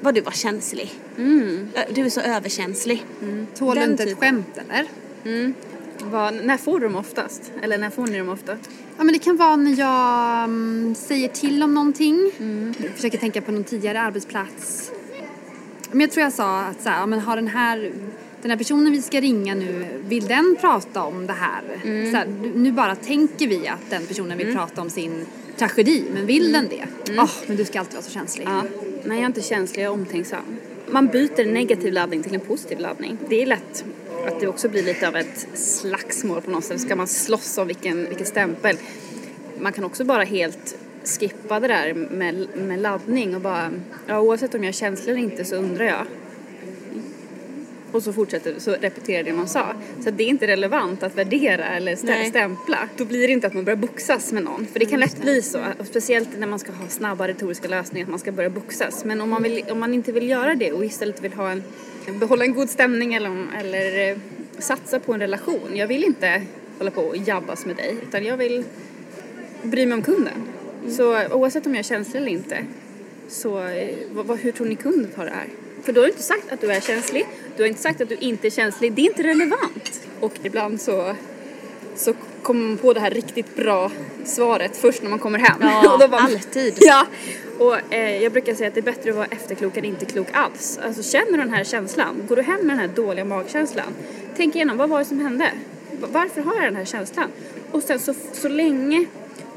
Vad 0.00 0.14
du 0.14 0.20
var 0.20 0.32
känslig. 0.32 0.90
Mm. 1.16 1.68
Du 1.94 2.06
är 2.06 2.10
så 2.10 2.20
överkänslig. 2.20 3.04
Mm. 3.22 3.46
Tål 3.58 3.76
du 3.76 3.84
inte 3.84 4.02
ett 4.02 4.18
skämt 4.18 4.58
eller? 4.58 4.88
Mm. 5.24 5.54
Vad, 6.02 6.34
när 6.34 6.56
får 6.56 6.80
du 6.80 6.86
dem 6.86 6.96
oftast? 6.96 7.52
Eller 7.62 7.78
när 7.78 7.90
får 7.90 8.06
ni 8.06 8.18
dem 8.18 8.28
oftast? 8.28 8.70
Ja, 8.98 9.04
men 9.04 9.12
det 9.12 9.18
kan 9.18 9.36
vara 9.36 9.56
när 9.56 9.78
jag 9.78 10.44
mm, 10.44 10.94
säger 10.94 11.28
till 11.28 11.62
om 11.62 11.74
någonting. 11.74 12.30
Jag 12.82 12.90
försöker 12.94 13.18
tänka 13.18 13.40
på 13.42 13.52
någon 13.52 13.64
tidigare 13.64 14.00
arbetsplats. 14.00 14.90
Men 15.90 16.00
jag 16.00 16.10
tror 16.10 16.22
jag 16.22 16.32
sa 16.32 16.60
att 16.60 16.82
så 16.82 16.88
här, 16.88 17.00
ja, 17.00 17.06
men 17.06 17.20
har 17.20 17.36
den 17.36 17.48
här, 17.48 17.92
den 18.42 18.50
här 18.50 18.58
personen 18.58 18.92
vi 18.92 19.02
ska 19.02 19.20
ringa 19.20 19.54
nu, 19.54 19.86
vill 20.08 20.26
den 20.26 20.56
prata 20.60 21.02
om 21.02 21.26
det 21.26 21.32
här? 21.32 21.62
Så 22.10 22.16
här 22.16 22.26
nu- 22.54 22.72
bara 22.72 22.96
tänker 22.96 23.48
vi 23.48 23.68
att 23.68 23.90
den 23.90 24.06
personen 24.06 24.38
vill 24.38 24.52
prata 24.54 24.80
om 24.82 24.90
sin 24.90 25.26
tragedi, 25.56 26.04
men 26.14 26.26
vill 26.26 26.52
den 26.52 26.66
det? 26.70 26.84
Åh, 27.18 27.30
men 27.46 27.56
du 27.56 27.64
ska 27.64 27.78
alltid 27.80 27.94
vara 27.94 28.04
så 28.04 28.10
känslig. 28.10 28.46
Ja. 28.48 28.62
Nej, 29.04 29.16
jag 29.16 29.22
är 29.22 29.26
inte 29.26 29.42
känslig, 29.42 29.82
jag 29.82 29.88
är 29.88 29.92
omtänksam. 29.92 30.42
Man 30.90 31.06
byter 31.06 31.40
en 31.40 31.54
negativ 31.54 31.92
laddning 31.92 32.22
till 32.22 32.34
en 32.34 32.40
positiv 32.40 32.78
laddning. 32.78 33.18
Det 33.28 33.42
är 33.42 33.46
lätt 33.46 33.84
att 34.26 34.40
det 34.40 34.46
också 34.46 34.68
blir 34.68 34.82
lite 34.82 35.08
av 35.08 35.16
ett 35.16 35.46
slagsmål 35.54 36.42
på 36.42 36.50
något 36.50 36.64
sätt. 36.64 36.80
Ska 36.80 36.96
man 36.96 37.06
slåss 37.06 37.58
om 37.58 37.66
vilken, 37.66 38.08
vilken 38.08 38.26
stämpel? 38.26 38.76
Man 39.58 39.72
kan 39.72 39.84
också 39.84 40.04
bara 40.04 40.24
helt 40.24 40.76
skippa 41.04 41.60
det 41.60 41.68
där 41.68 41.94
med, 41.94 42.48
med 42.54 42.78
laddning 42.78 43.34
och 43.34 43.40
bara, 43.40 43.70
ja 44.06 44.20
oavsett 44.20 44.54
om 44.54 44.64
jag 44.64 44.68
är 44.68 44.72
känslig 44.72 45.12
eller 45.12 45.22
inte 45.22 45.44
så 45.44 45.56
undrar 45.56 45.84
jag. 45.84 46.06
Och 47.92 48.02
så 48.02 48.12
fortsätter 48.12 48.54
så 48.58 48.70
repeterar 48.72 49.22
det 49.22 49.32
man 49.32 49.48
sa. 49.48 49.66
Så 50.04 50.10
det 50.10 50.24
är 50.24 50.28
inte 50.28 50.46
relevant 50.46 51.02
att 51.02 51.18
värdera 51.18 51.64
eller 51.64 51.96
stä- 51.96 52.28
stämpla. 52.28 52.78
Då 52.96 53.04
blir 53.04 53.26
det 53.26 53.32
inte 53.32 53.46
att 53.46 53.54
man 53.54 53.64
börjar 53.64 53.76
boxas 53.76 54.32
med 54.32 54.42
någon. 54.42 54.66
För 54.66 54.78
det 54.78 54.86
kan 54.86 55.00
lätt 55.00 55.20
bli 55.20 55.42
så. 55.42 55.60
Och 55.78 55.86
speciellt 55.86 56.28
när 56.38 56.46
man 56.46 56.58
ska 56.58 56.72
ha 56.72 56.88
snabba 56.88 57.28
retoriska 57.28 57.68
lösningar 57.68 58.04
att 58.06 58.10
man 58.10 58.18
ska 58.18 58.32
börja 58.32 58.50
boxas. 58.50 59.04
Men 59.04 59.20
om 59.20 59.30
man, 59.30 59.42
vill, 59.42 59.64
om 59.70 59.80
man 59.80 59.94
inte 59.94 60.12
vill 60.12 60.30
göra 60.30 60.54
det 60.54 60.72
och 60.72 60.84
istället 60.84 61.20
vill 61.24 61.32
ha 61.32 61.50
en, 61.50 61.62
behålla 62.12 62.44
en 62.44 62.54
god 62.54 62.70
stämning 62.70 63.14
eller, 63.14 63.46
eller 63.60 64.10
eh, 64.10 64.16
satsa 64.58 65.00
på 65.00 65.12
en 65.12 65.20
relation. 65.20 65.76
Jag 65.76 65.86
vill 65.86 66.04
inte 66.04 66.42
hålla 66.78 66.90
på 66.90 67.00
och 67.02 67.16
jabbas 67.16 67.66
med 67.66 67.76
dig 67.76 67.96
utan 68.02 68.24
jag 68.24 68.36
vill 68.36 68.64
bry 69.62 69.86
mig 69.86 69.94
om 69.94 70.02
kunden. 70.02 70.34
Så 70.96 71.26
oavsett 71.28 71.66
om 71.66 71.74
jag 71.74 71.78
är 71.78 71.82
känslig 71.82 72.20
eller 72.20 72.30
inte 72.32 72.58
så 73.28 73.66
eh, 73.66 73.94
vad, 74.12 74.26
vad, 74.26 74.38
hur 74.38 74.52
tror 74.52 74.66
ni 74.66 74.74
kunden 74.76 75.10
tar 75.10 75.24
det 75.24 75.30
här? 75.30 75.46
För 75.82 75.92
då 75.92 76.00
har 76.00 76.06
du 76.06 76.10
inte 76.10 76.22
sagt 76.22 76.52
att 76.52 76.60
du 76.60 76.72
är 76.72 76.80
känslig, 76.80 77.26
du 77.56 77.62
har 77.62 77.68
inte 77.68 77.82
sagt 77.82 78.00
att 78.00 78.08
du 78.08 78.14
inte 78.14 78.48
är 78.48 78.50
känslig, 78.50 78.92
det 78.92 79.02
är 79.02 79.06
inte 79.06 79.22
relevant. 79.22 80.00
Och 80.20 80.32
ibland 80.42 80.80
så, 80.80 81.14
så 81.96 82.14
kommer 82.42 82.68
man 82.68 82.76
på 82.78 82.92
det 82.92 83.00
här 83.00 83.10
riktigt 83.10 83.56
bra 83.56 83.90
svaret 84.24 84.76
först 84.76 85.02
när 85.02 85.10
man 85.10 85.18
kommer 85.18 85.38
hem. 85.38 85.58
Ja, 85.60 85.92
Och 85.94 85.98
då 86.00 86.08
bara- 86.08 86.20
alltid. 86.20 86.74
Ja, 86.80 87.06
och 87.58 87.92
eh, 87.94 88.22
jag 88.22 88.32
brukar 88.32 88.54
säga 88.54 88.68
att 88.68 88.74
det 88.74 88.80
är 88.80 88.82
bättre 88.82 89.10
att 89.10 89.16
vara 89.16 89.26
efterklok 89.26 89.76
än 89.76 89.84
inte 89.84 90.04
klok 90.04 90.28
alls. 90.32 90.78
Alltså 90.82 91.02
känner 91.02 91.30
du 91.32 91.36
den 91.38 91.52
här 91.54 91.64
känslan, 91.64 92.22
går 92.28 92.36
du 92.36 92.42
hem 92.42 92.60
med 92.60 92.68
den 92.76 92.78
här 92.78 92.96
dåliga 92.96 93.24
magkänslan, 93.24 93.86
tänk 94.36 94.54
igenom 94.56 94.76
vad 94.76 94.88
var 94.88 94.98
det 94.98 95.04
som 95.04 95.20
hände? 95.20 95.50
Va- 96.00 96.08
Varför 96.12 96.42
har 96.42 96.54
jag 96.54 96.64
den 96.64 96.76
här 96.76 96.84
känslan? 96.84 97.28
Och 97.72 97.82
sen 97.82 97.98
så, 97.98 98.14
så 98.32 98.48
länge 98.48 99.06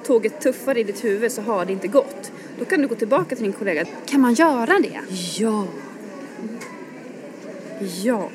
tåget 0.05 0.41
tuffar 0.41 0.77
i 0.77 0.83
ditt 0.83 1.03
huvud 1.03 1.31
så 1.31 1.41
har 1.41 1.65
det 1.65 1.73
inte 1.73 1.87
gått. 1.87 2.31
Då 2.59 2.65
kan 2.65 2.81
du 2.81 2.87
gå 2.87 2.95
tillbaka 2.95 3.35
till 3.35 3.43
din 3.43 3.53
kollega. 3.53 3.85
Kan 4.05 4.21
man 4.21 4.33
göra 4.33 4.79
det? 4.79 4.99
Ja. 5.37 5.65
Ja. 8.03 8.29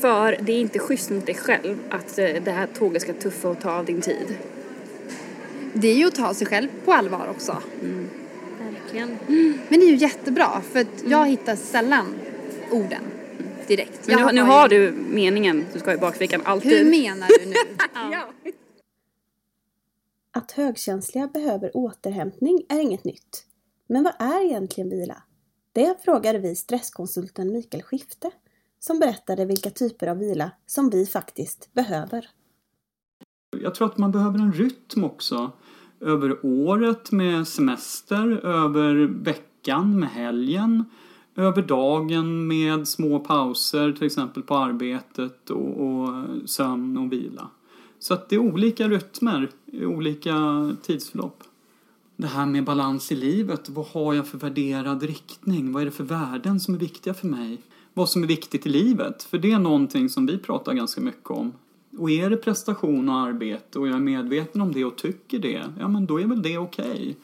För 0.00 0.36
det 0.40 0.52
är 0.52 0.60
inte 0.60 0.78
schysst 0.78 1.10
mot 1.10 1.26
dig 1.26 1.34
själv 1.34 1.76
att 1.90 2.18
eh, 2.18 2.26
det 2.44 2.50
här 2.50 2.68
tåget 2.78 3.02
ska 3.02 3.12
tuffa 3.12 3.48
och 3.48 3.60
ta 3.60 3.70
av 3.72 3.84
din 3.84 4.00
tid. 4.00 4.36
Det 5.72 5.88
är 5.88 5.94
ju 5.94 6.06
att 6.06 6.14
ta 6.14 6.34
sig 6.34 6.46
själv 6.46 6.68
på 6.84 6.92
allvar 6.92 7.26
också. 7.30 7.56
Verkligen. 8.94 9.18
Men 9.68 9.80
det 9.80 9.86
är 9.86 9.90
ju 9.90 9.96
jättebra 9.96 10.60
för 10.60 10.80
att 10.80 11.04
jag 11.06 11.26
hittar 11.28 11.56
sällan 11.56 12.14
orden 12.70 13.02
direkt. 13.66 14.08
Men 14.08 14.16
nu, 14.16 14.32
nu 14.32 14.40
bara- 14.42 14.52
har 14.52 14.68
du 14.68 14.90
meningen 14.92 15.64
du 15.72 15.78
ska 15.78 15.90
ha 15.90 15.94
i 15.96 16.00
bakfickan 16.00 16.42
alltid. 16.44 16.72
Hur 16.72 16.90
menar 16.90 17.28
du 17.38 17.46
nu? 17.46 17.54
ja. 17.94 18.28
Att 20.30 20.52
högkänsliga 20.52 21.26
behöver 21.26 21.76
återhämtning 21.76 22.62
är 22.68 22.80
inget 22.80 23.04
nytt. 23.04 23.44
Men 23.86 24.02
vad 24.02 24.14
är 24.18 24.44
egentligen 24.44 24.90
vila? 24.90 25.22
Det 25.72 26.04
frågade 26.04 26.38
vi 26.38 26.56
stresskonsulten 26.56 27.52
Mikael 27.52 27.82
Skifte 27.82 28.30
som 28.78 28.98
berättade 28.98 29.44
vilka 29.44 29.70
typer 29.70 30.06
av 30.06 30.18
vila 30.18 30.50
som 30.66 30.90
vi 30.90 31.06
faktiskt 31.06 31.68
behöver. 31.72 32.28
Jag 33.62 33.74
tror 33.74 33.86
att 33.86 33.98
man 33.98 34.12
behöver 34.12 34.38
en 34.38 34.52
rytm 34.52 35.04
också. 35.04 35.52
Över 36.00 36.38
året 36.42 37.12
med 37.12 37.48
semester, 37.48 38.46
över 38.46 38.94
veckan 39.06 40.00
med 40.00 40.08
helgen, 40.08 40.84
över 41.36 41.62
dagen 41.62 42.46
med 42.46 42.88
små 42.88 43.18
pauser 43.18 43.92
till 43.92 44.06
exempel 44.06 44.42
på 44.42 44.56
arbetet 44.56 45.50
och, 45.50 45.86
och 45.86 46.24
sömn 46.46 46.98
och 46.98 47.12
vila. 47.12 47.48
Så 47.98 48.14
att 48.14 48.28
det 48.28 48.36
är 48.36 48.40
olika 48.40 48.88
rytmer 48.88 49.48
olika 49.82 50.36
tidsförlopp. 50.82 51.42
Det 52.16 52.26
här 52.26 52.46
med 52.46 52.64
balans 52.64 53.12
i 53.12 53.14
livet, 53.14 53.68
vad 53.68 53.86
har 53.86 54.14
jag 54.14 54.26
för 54.26 54.38
värderad 54.38 55.02
riktning? 55.02 55.72
Vad 55.72 55.82
är 55.82 55.84
det 55.84 55.92
för 55.92 56.04
värden 56.04 56.60
som 56.60 56.74
är 56.74 56.78
viktiga 56.78 57.14
för 57.14 57.26
mig? 57.26 57.58
Vad 57.94 58.08
som 58.08 58.22
är 58.22 58.26
viktigt 58.26 58.66
i 58.66 58.68
livet? 58.68 59.22
För 59.22 59.38
det 59.38 59.52
är 59.52 59.58
någonting 59.58 60.08
som 60.08 60.26
vi 60.26 60.38
pratar 60.38 60.72
ganska 60.72 61.00
mycket 61.00 61.30
om. 61.30 61.52
Och 61.98 62.10
är 62.10 62.30
det 62.30 62.36
prestation 62.36 63.08
och 63.08 63.14
arbete 63.14 63.78
och 63.78 63.88
jag 63.88 63.94
är 63.94 64.00
medveten 64.00 64.60
om 64.60 64.72
det 64.72 64.84
och 64.84 64.96
tycker 64.96 65.38
det, 65.38 65.64
ja 65.78 65.88
men 65.88 66.06
då 66.06 66.20
är 66.20 66.26
väl 66.26 66.42
det 66.42 66.58
okej. 66.58 67.16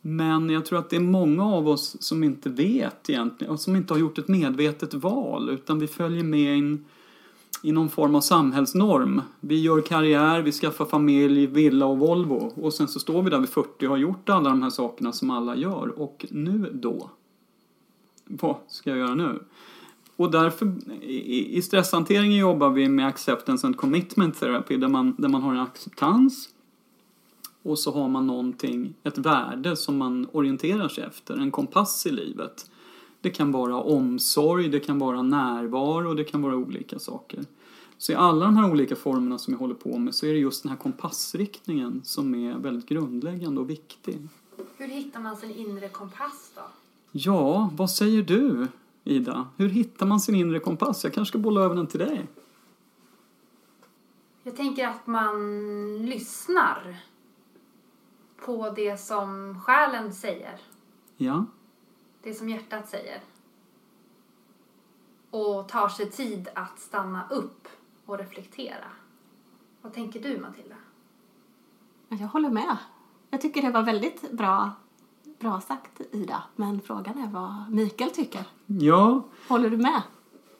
Men 0.00 0.50
jag 0.50 0.66
tror 0.66 0.78
att 0.78 0.90
det 0.90 0.96
är 0.96 1.00
många 1.00 1.44
av 1.44 1.68
oss 1.68 1.96
som 2.00 2.24
inte 2.24 2.48
vet 2.48 3.10
egentligen 3.10 3.52
och 3.52 3.60
som 3.60 3.76
inte 3.76 3.94
har 3.94 3.98
gjort 3.98 4.18
ett 4.18 4.28
medvetet 4.28 4.94
val 4.94 5.50
utan 5.50 5.78
vi 5.78 5.86
följer 5.86 6.24
med 6.24 6.56
in 6.56 6.84
i 7.62 7.72
någon 7.72 7.88
form 7.88 8.14
av 8.14 8.20
samhällsnorm. 8.20 9.22
Vi 9.40 9.60
gör 9.60 9.80
karriär, 9.80 10.42
vi 10.42 10.52
skaffar 10.52 10.84
familj, 10.84 11.46
villa 11.46 11.86
och 11.86 11.98
Volvo 11.98 12.52
och 12.54 12.74
sen 12.74 12.88
så 12.88 13.00
står 13.00 13.22
vi 13.22 13.30
där 13.30 13.38
vid 13.38 13.48
40 13.48 13.86
och 13.86 13.90
har 13.90 13.96
gjort 13.96 14.28
alla 14.28 14.50
de 14.50 14.62
här 14.62 14.70
sakerna 14.70 15.12
som 15.12 15.30
alla 15.30 15.56
gör 15.56 16.00
och 16.00 16.26
nu 16.30 16.70
då? 16.72 17.10
Vad 18.24 18.56
ska 18.68 18.90
jag 18.90 18.98
göra 18.98 19.14
nu? 19.14 19.40
Och 20.16 20.30
därför 20.30 20.72
i, 21.02 21.56
i 21.56 21.62
stresshanteringen 21.62 22.38
jobbar 22.38 22.70
vi 22.70 22.88
med 22.88 23.06
acceptance 23.06 23.66
and 23.66 23.76
commitment 23.76 24.40
therapy 24.40 24.76
där 24.76 24.88
man, 24.88 25.14
där 25.18 25.28
man 25.28 25.42
har 25.42 25.52
en 25.52 25.60
acceptans 25.60 26.48
och 27.62 27.78
så 27.78 27.92
har 27.92 28.08
man 28.08 28.26
någonting, 28.26 28.94
ett 29.02 29.18
värde 29.18 29.76
som 29.76 29.96
man 29.96 30.28
orienterar 30.32 30.88
sig 30.88 31.04
efter, 31.04 31.34
en 31.36 31.50
kompass 31.50 32.06
i 32.06 32.10
livet. 32.10 32.70
Det 33.20 33.30
kan 33.30 33.52
vara 33.52 33.76
omsorg, 33.76 34.68
det 34.68 34.80
kan 34.80 34.98
vara 34.98 35.22
närvaro, 35.22 36.14
det 36.14 36.24
kan 36.24 36.42
vara 36.42 36.56
olika 36.56 36.98
saker. 36.98 37.44
Så 37.98 38.12
i 38.12 38.14
alla 38.14 38.44
de 38.44 38.56
här 38.56 38.70
olika 38.70 38.96
formerna 38.96 39.38
som 39.38 39.54
jag 39.54 39.58
håller 39.58 39.74
på 39.74 39.98
med 39.98 40.14
så 40.14 40.26
är 40.26 40.32
det 40.32 40.38
just 40.38 40.62
den 40.62 40.70
här 40.70 40.76
kompassriktningen 40.76 42.00
som 42.04 42.34
är 42.34 42.58
väldigt 42.58 42.88
grundläggande 42.88 43.60
och 43.60 43.70
viktig. 43.70 44.18
Hur 44.76 44.88
hittar 44.88 45.20
man 45.20 45.36
sin 45.36 45.50
inre 45.50 45.88
kompass 45.88 46.52
då? 46.54 46.62
Ja, 47.12 47.70
vad 47.76 47.90
säger 47.90 48.22
du 48.22 48.68
Ida? 49.04 49.48
Hur 49.56 49.68
hittar 49.68 50.06
man 50.06 50.20
sin 50.20 50.34
inre 50.34 50.58
kompass? 50.58 51.04
Jag 51.04 51.14
kanske 51.14 51.32
ska 51.32 51.38
bolla 51.38 51.60
över 51.60 51.74
den 51.74 51.86
till 51.86 52.00
dig. 52.00 52.28
Jag 54.42 54.56
tänker 54.56 54.88
att 54.88 55.06
man 55.06 55.36
lyssnar 56.06 56.96
på 58.44 58.70
det 58.70 59.00
som 59.00 59.60
själen 59.60 60.12
säger, 60.12 60.60
Ja, 61.16 61.44
det 62.22 62.34
som 62.34 62.48
hjärtat 62.48 62.88
säger. 62.88 63.20
Och 65.30 65.68
tar 65.68 65.88
sig 65.88 66.10
tid 66.10 66.48
att 66.54 66.78
stanna 66.78 67.28
upp 67.30 67.68
och 68.06 68.18
reflektera. 68.18 68.84
Vad 69.82 69.92
tänker 69.92 70.22
du 70.22 70.38
Matilda? 70.38 70.76
Jag 72.08 72.28
håller 72.28 72.50
med. 72.50 72.76
Jag 73.30 73.40
tycker 73.40 73.62
det 73.62 73.70
var 73.70 73.82
väldigt 73.82 74.32
bra, 74.32 74.70
bra 75.42 75.60
sagt, 75.60 76.00
Ida. 76.12 76.42
Men 76.56 76.80
frågan 76.80 77.18
är 77.18 77.30
vad 77.30 77.70
Mikael 77.70 78.10
tycker. 78.10 78.44
ja 78.66 79.22
Håller 79.48 79.70
du 79.70 79.76
med? 79.76 80.02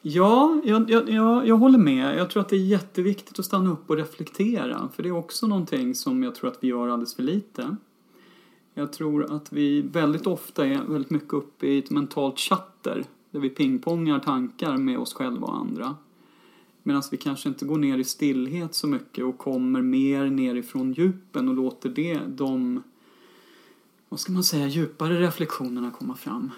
Ja, 0.02 0.60
jag, 0.64 0.90
jag, 0.90 1.10
jag, 1.10 1.48
jag 1.48 1.56
håller 1.56 1.78
med. 1.78 2.18
Jag 2.18 2.30
tror 2.30 2.40
att 2.40 2.48
det 2.48 2.56
är 2.56 2.64
jätteviktigt 2.64 3.38
att 3.38 3.44
stanna 3.44 3.70
upp 3.70 3.90
och 3.90 3.96
reflektera. 3.96 4.88
För 4.94 5.02
det 5.02 5.08
är 5.08 5.16
också 5.16 5.46
någonting 5.46 5.94
som 5.94 6.22
jag 6.22 6.34
tror 6.34 6.50
att 6.50 6.58
vi 6.60 6.68
gör 6.68 6.88
alldeles 6.88 7.14
för 7.14 7.22
lite. 7.22 7.76
Jag 8.74 8.92
tror 8.92 9.36
att 9.36 9.52
vi 9.52 9.82
väldigt 9.82 10.26
ofta 10.26 10.66
är 10.66 10.82
väldigt 10.84 11.10
mycket 11.10 11.32
uppe 11.32 11.66
i 11.66 11.78
ett 11.78 11.90
mentalt 11.90 12.38
chatter. 12.38 13.04
Där 13.30 13.40
vi 13.40 13.50
pingpongar 13.50 14.18
tankar 14.18 14.76
med 14.76 14.98
oss 14.98 15.14
själva 15.14 15.46
och 15.46 15.56
andra. 15.56 15.96
Medan 16.82 17.02
vi 17.10 17.16
kanske 17.16 17.48
inte 17.48 17.64
går 17.64 17.78
ner 17.78 17.98
i 17.98 18.04
stillhet 18.04 18.74
så 18.74 18.86
mycket 18.86 19.24
och 19.24 19.38
kommer 19.38 19.82
mer 19.82 20.26
nerifrån 20.26 20.92
djupen 20.92 21.48
och 21.48 21.54
låter 21.54 21.88
det, 21.88 22.20
de, 22.28 22.82
vad 24.12 24.20
ska 24.20 24.32
man 24.32 24.44
säga, 24.44 24.66
djupare 24.66 25.20
reflektionerna 25.20 25.90
komma 25.90 26.14
fram. 26.14 26.50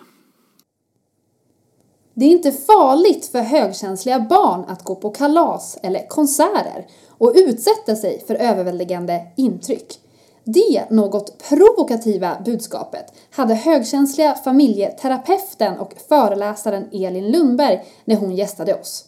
Det 2.14 2.24
är 2.24 2.30
inte 2.30 2.52
farligt 2.52 3.26
för 3.26 3.40
högkänsliga 3.40 4.20
barn 4.20 4.64
att 4.68 4.82
gå 4.82 4.94
på 4.94 5.10
kalas 5.10 5.78
eller 5.82 6.08
konserter 6.08 6.86
och 7.08 7.32
utsätta 7.34 7.96
sig 7.96 8.24
för 8.26 8.34
överväldigande 8.34 9.26
intryck. 9.36 10.00
Det 10.44 10.90
något 10.90 11.48
provokativa 11.48 12.42
budskapet 12.44 13.06
hade 13.30 13.54
högkänsliga 13.54 14.34
familjeterapeuten 14.34 15.78
och 15.78 15.94
föreläsaren 16.08 16.88
Elin 16.92 17.30
Lundberg 17.30 17.84
när 18.04 18.16
hon 18.16 18.36
gästade 18.36 18.74
oss. 18.74 19.04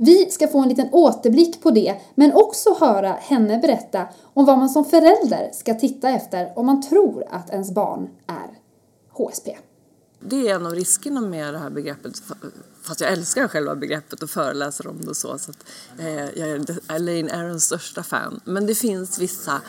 Vi 0.00 0.30
ska 0.30 0.48
få 0.48 0.58
en 0.62 0.68
liten 0.68 0.88
återblick 0.92 1.62
på 1.62 1.70
det, 1.70 2.00
men 2.14 2.32
också 2.32 2.76
höra 2.80 3.12
henne 3.12 3.58
berätta 3.58 4.08
om 4.34 4.44
vad 4.44 4.58
man 4.58 4.68
som 4.68 4.84
förälder 4.84 5.50
ska 5.52 5.74
titta 5.74 6.08
efter 6.08 6.52
om 6.58 6.66
man 6.66 6.82
tror 6.82 7.24
att 7.30 7.50
ens 7.50 7.70
barn 7.70 8.08
är 8.26 8.58
HSP. 9.12 9.56
Det 10.20 10.48
är 10.48 10.54
en 10.54 10.66
av 10.66 10.74
riskerna 10.74 11.20
med 11.20 11.54
det 11.54 11.58
här 11.58 11.70
begreppet, 11.70 12.12
fast 12.82 13.00
jag 13.00 13.12
älskar 13.12 13.48
själva 13.48 13.74
begreppet 13.74 14.22
och 14.22 14.30
föreläser 14.30 14.86
om 14.86 15.00
det 15.00 15.08
och 15.08 15.16
så. 15.16 15.38
så 15.38 15.50
att, 15.50 15.64
eh, 15.98 16.24
jag 16.24 16.48
är 16.48 16.78
Elaine 16.88 17.30
Arons 17.30 17.64
största 17.64 18.02
fan. 18.02 18.40
Men 18.44 18.66
det 18.66 18.74
finns 18.74 19.18
vissa 19.18 19.60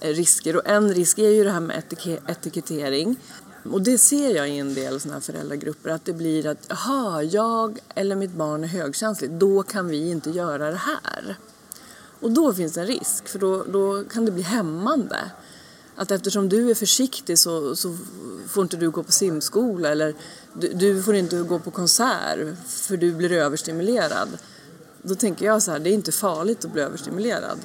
eh, 0.00 0.08
risker 0.08 0.56
och 0.56 0.68
en 0.68 0.94
risk 0.94 1.18
är 1.18 1.30
ju 1.30 1.44
det 1.44 1.50
här 1.50 1.60
med 1.60 1.82
etikettering. 2.26 3.16
Och 3.64 3.82
det 3.82 3.98
ser 3.98 4.34
jag 4.36 4.48
i 4.48 4.58
en 4.58 4.74
del 4.74 5.00
såna 5.00 5.14
här 5.14 5.20
föräldragrupper 5.20 5.90
att 5.90 6.04
det 6.04 6.12
blir 6.12 6.46
att 6.46 6.66
jaha, 6.68 7.22
jag 7.22 7.78
eller 7.94 8.16
mitt 8.16 8.32
barn 8.32 8.64
är 8.64 8.68
högkänsligt, 8.68 9.32
då 9.32 9.62
kan 9.62 9.88
vi 9.88 10.10
inte 10.10 10.30
göra 10.30 10.70
det 10.70 10.76
här. 10.76 11.36
Och 12.20 12.30
då 12.30 12.54
finns 12.54 12.76
en 12.76 12.86
risk, 12.86 13.28
för 13.28 13.38
då, 13.38 13.64
då 13.64 14.04
kan 14.04 14.24
det 14.24 14.32
bli 14.32 14.42
hämmande. 14.42 15.30
Att 15.96 16.10
eftersom 16.10 16.48
du 16.48 16.70
är 16.70 16.74
försiktig 16.74 17.38
så, 17.38 17.76
så 17.76 17.96
får 18.48 18.62
inte 18.62 18.76
du 18.76 18.90
gå 18.90 19.02
på 19.02 19.12
simskola 19.12 19.88
eller 19.88 20.14
du, 20.52 20.68
du, 20.68 21.02
får 21.02 21.14
inte 21.14 21.36
gå 21.36 21.58
på 21.58 21.70
konsert 21.70 22.38
för 22.66 22.96
du 22.96 23.12
blir 23.12 23.32
överstimulerad. 23.32 24.28
Då 25.02 25.14
tänker 25.14 25.46
jag 25.46 25.62
så 25.62 25.70
här, 25.70 25.78
det 25.78 25.90
är 25.90 25.94
inte 25.94 26.12
farligt 26.12 26.64
att 26.64 26.72
bli 26.72 26.82
överstimulerad. 26.82 27.58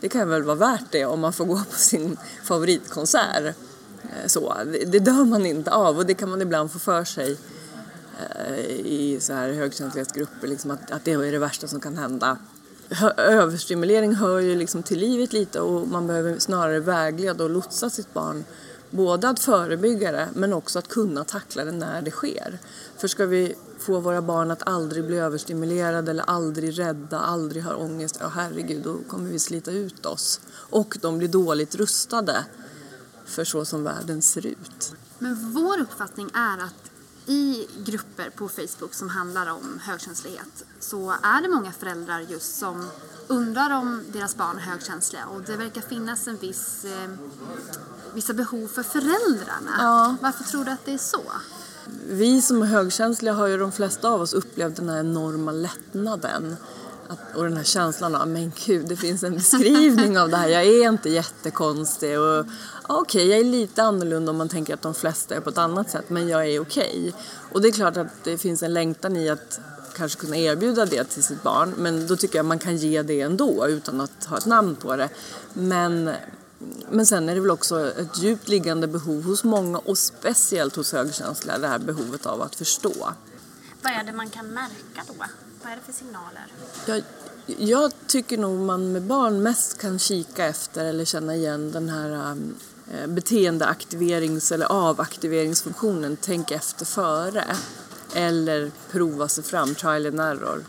Det 0.00 0.08
kan 0.08 0.28
väl 0.28 0.42
vara 0.42 0.56
värt 0.56 0.84
det 0.90 1.04
om 1.04 1.20
man 1.20 1.32
får 1.32 1.44
gå 1.44 1.56
på 1.70 1.76
sin 1.76 2.16
favoritkonsert. 2.44 3.56
Eh, 4.02 4.26
så, 4.26 4.54
det 4.86 4.98
dör 4.98 5.24
man 5.24 5.46
inte 5.46 5.70
av 5.70 5.98
och 5.98 6.06
det 6.06 6.14
kan 6.14 6.30
man 6.30 6.42
ibland 6.42 6.72
få 6.72 6.78
för 6.78 7.04
sig 7.04 7.38
eh, 8.36 8.70
i 8.70 9.18
så 9.20 9.32
här 9.32 9.52
högkänslighetsgrupper, 9.52 10.48
liksom 10.48 10.70
att, 10.70 10.90
att 10.90 11.04
det 11.04 11.12
är 11.12 11.32
det 11.32 11.38
värsta 11.38 11.66
som 11.66 11.80
kan 11.80 11.96
hända. 11.96 12.38
Överstimulering 13.16 14.14
hör 14.14 14.38
ju 14.38 14.56
liksom 14.56 14.82
till 14.82 14.98
livet 14.98 15.32
lite 15.32 15.60
och 15.60 15.88
man 15.88 16.06
behöver 16.06 16.38
snarare 16.38 16.80
vägleda 16.80 17.44
och 17.44 17.50
lotsa 17.50 17.90
sitt 17.90 18.14
barn 18.14 18.44
både 18.90 19.28
att 19.28 19.40
förebygga 19.40 20.12
det 20.12 20.28
men 20.34 20.52
också 20.52 20.78
att 20.78 20.88
kunna 20.88 21.24
tackla 21.24 21.64
det 21.64 21.72
när 21.72 22.02
det 22.02 22.10
sker. 22.10 22.58
För 22.96 23.08
ska 23.08 23.26
vi 23.26 23.54
få 23.78 24.00
våra 24.00 24.22
barn 24.22 24.50
att 24.50 24.68
aldrig 24.68 25.04
bli 25.04 25.18
överstimulerade 25.18 26.10
eller 26.10 26.24
aldrig 26.26 26.78
rädda, 26.78 27.18
aldrig 27.18 27.64
ha 27.64 27.74
ångest, 27.74 28.18
ja 28.20 28.28
herregud, 28.28 28.82
då 28.82 28.96
kommer 29.08 29.30
vi 29.30 29.38
slita 29.38 29.70
ut 29.70 30.06
oss. 30.06 30.40
Och 30.52 30.98
de 31.00 31.18
blir 31.18 31.28
dåligt 31.28 31.74
rustade 31.74 32.44
för 33.30 33.44
så 33.44 33.64
som 33.64 33.84
världen 33.84 34.22
ser 34.22 34.46
ut. 34.46 34.94
Men 35.18 35.52
vår 35.52 35.80
uppfattning 35.80 36.30
är 36.34 36.58
att 36.58 36.90
i 37.26 37.66
grupper 37.84 38.30
på 38.30 38.48
Facebook 38.48 38.94
som 38.94 39.08
handlar 39.08 39.50
om 39.50 39.80
högkänslighet 39.82 40.64
så 40.80 41.10
är 41.10 41.42
det 41.42 41.48
många 41.48 41.72
föräldrar 41.72 42.20
just 42.20 42.58
som 42.58 42.86
undrar 43.28 43.70
om 43.70 44.02
deras 44.12 44.36
barn 44.36 44.56
är 44.56 44.60
högkänsliga 44.60 45.26
och 45.26 45.42
det 45.42 45.56
verkar 45.56 45.80
finnas 45.80 46.28
en 46.28 46.36
viss, 46.36 46.84
eh, 46.84 47.10
vissa 48.14 48.32
behov 48.32 48.68
för 48.68 48.82
föräldrarna. 48.82 49.70
Ja. 49.78 50.16
Varför 50.20 50.44
tror 50.44 50.64
du 50.64 50.70
att 50.70 50.84
det 50.84 50.92
är 50.92 50.98
så? 50.98 51.22
Vi 52.08 52.42
som 52.42 52.62
är 52.62 52.66
högkänsliga 52.66 53.32
har 53.34 53.46
ju 53.46 53.58
de 53.58 53.72
flesta 53.72 54.08
av 54.08 54.20
oss 54.20 54.32
upplevt 54.34 54.76
den 54.76 54.88
här 54.88 55.00
enorma 55.00 55.52
lättnaden 55.52 56.56
att, 57.10 57.36
och 57.36 57.44
den 57.44 57.56
här 57.56 57.64
känslan 57.64 58.14
av, 58.14 58.28
men 58.28 58.52
gud, 58.66 58.86
det 58.88 58.96
finns 58.96 59.22
en 59.22 59.34
beskrivning 59.34 60.18
av 60.18 60.28
det 60.28 60.36
här. 60.36 60.48
Jag 60.48 60.62
är 60.62 60.88
inte 60.88 61.10
jättekonstig 61.10 62.20
och 62.20 62.38
okej, 62.82 63.00
okay, 63.00 63.24
jag 63.24 63.38
är 63.38 63.44
lite 63.44 63.82
annorlunda 63.82 64.30
om 64.30 64.36
man 64.36 64.48
tänker 64.48 64.74
att 64.74 64.82
de 64.82 64.94
flesta 64.94 65.34
är 65.34 65.40
på 65.40 65.50
ett 65.50 65.58
annat 65.58 65.90
sätt, 65.90 66.04
men 66.10 66.28
jag 66.28 66.46
är 66.46 66.60
okej. 66.60 66.88
Okay. 66.88 67.12
Och 67.52 67.62
det 67.62 67.68
är 67.68 67.72
klart 67.72 67.96
att 67.96 68.24
det 68.24 68.38
finns 68.38 68.62
en 68.62 68.74
längtan 68.74 69.16
i 69.16 69.28
att 69.28 69.60
kanske 69.96 70.20
kunna 70.20 70.36
erbjuda 70.36 70.86
det 70.86 71.04
till 71.04 71.22
sitt 71.22 71.42
barn, 71.42 71.74
men 71.78 72.06
då 72.06 72.16
tycker 72.16 72.38
jag 72.38 72.46
man 72.46 72.58
kan 72.58 72.76
ge 72.76 73.02
det 73.02 73.20
ändå 73.20 73.66
utan 73.68 74.00
att 74.00 74.24
ha 74.24 74.38
ett 74.38 74.46
namn 74.46 74.76
på 74.76 74.96
det. 74.96 75.08
Men 75.52 76.10
men 76.90 77.06
sen 77.06 77.28
är 77.28 77.34
det 77.34 77.40
väl 77.40 77.50
också 77.50 77.90
ett 77.90 78.22
djupt 78.22 78.48
liggande 78.48 78.86
behov 78.86 79.22
hos 79.22 79.44
många 79.44 79.78
och 79.78 79.98
speciellt 79.98 80.76
hos 80.76 80.92
högkänsliga, 80.92 81.58
det 81.58 81.68
här 81.68 81.78
behovet 81.78 82.26
av 82.26 82.42
att 82.42 82.54
förstå. 82.54 83.08
Vad 83.82 83.92
är 83.92 84.04
det 84.04 84.12
man 84.12 84.30
kan 84.30 84.46
märka 84.46 85.02
då? 85.06 85.14
Vad 85.62 85.72
är 85.72 85.76
det 85.76 85.82
för 85.86 85.92
signaler? 85.92 86.46
Jag, 86.86 87.02
jag 87.46 87.92
tycker 88.06 88.38
nog 88.38 88.58
man 88.60 88.92
med 88.92 89.02
barn 89.02 89.42
mest 89.42 89.80
kan 89.80 89.98
kika 89.98 90.46
efter 90.46 90.84
eller 90.84 91.04
känna 91.04 91.36
igen 91.36 91.72
den 91.72 91.88
här 91.88 92.30
um, 92.30 92.54
eh, 92.92 93.06
beteendeaktiverings 93.06 94.52
eller 94.52 94.66
avaktiveringsfunktionen, 94.66 96.16
tänk 96.20 96.50
efter 96.50 96.84
före. 96.84 97.44
Eller 98.14 98.70
prova 98.90 99.28
sig 99.28 99.44
fram, 99.44 99.74
trial 99.74 100.06
and 100.06 100.20
error. 100.20 100.64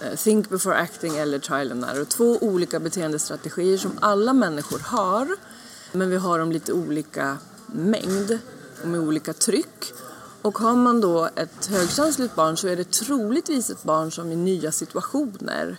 Eh, 0.00 0.16
think 0.16 0.48
before 0.48 0.76
acting 0.76 1.16
eller 1.16 1.38
trial 1.38 1.72
and 1.72 1.84
error. 1.84 2.04
Två 2.04 2.38
olika 2.40 2.80
beteendestrategier 2.80 3.78
som 3.78 3.92
alla 4.00 4.32
människor 4.32 4.78
har, 4.78 5.36
men 5.92 6.10
vi 6.10 6.16
har 6.16 6.38
dem 6.38 6.52
lite 6.52 6.72
olika 6.72 7.38
mängd 7.66 8.38
och 8.82 8.88
med 8.88 9.00
olika 9.00 9.32
tryck. 9.32 9.92
Och 10.42 10.58
har 10.58 10.76
man 10.76 11.00
då 11.00 11.28
ett 11.36 11.66
högkänsligt 11.66 12.34
barn 12.34 12.56
så 12.56 12.68
är 12.68 12.76
det 12.76 12.90
troligtvis 12.90 13.70
ett 13.70 13.82
barn 13.82 14.12
som 14.12 14.32
i 14.32 14.36
nya 14.36 14.72
situationer 14.72 15.76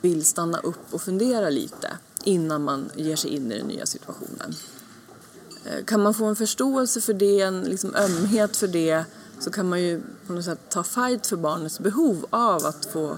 vill 0.00 0.24
stanna 0.24 0.58
upp 0.58 0.94
och 0.94 1.02
fundera 1.02 1.50
lite 1.50 1.90
innan 2.24 2.64
man 2.64 2.90
ger 2.94 3.16
sig 3.16 3.30
in 3.30 3.52
i 3.52 3.58
den 3.58 3.66
nya 3.66 3.86
situationen. 3.86 4.54
Eh, 5.64 5.84
kan 5.84 6.02
man 6.02 6.14
få 6.14 6.24
en 6.24 6.36
förståelse 6.36 7.00
för 7.00 7.12
det, 7.12 7.40
en 7.40 7.60
liksom 7.60 7.94
ömhet 7.94 8.56
för 8.56 8.68
det 8.68 9.04
så 9.40 9.50
kan 9.50 9.68
man 9.68 9.80
ju 9.80 10.00
på 10.26 10.32
något 10.32 10.44
sätt 10.44 10.60
ta 10.68 10.82
fight 10.82 11.26
för 11.26 11.36
barnets 11.36 11.80
behov 11.80 12.26
av 12.30 12.66
att 12.66 12.86
få 12.86 13.16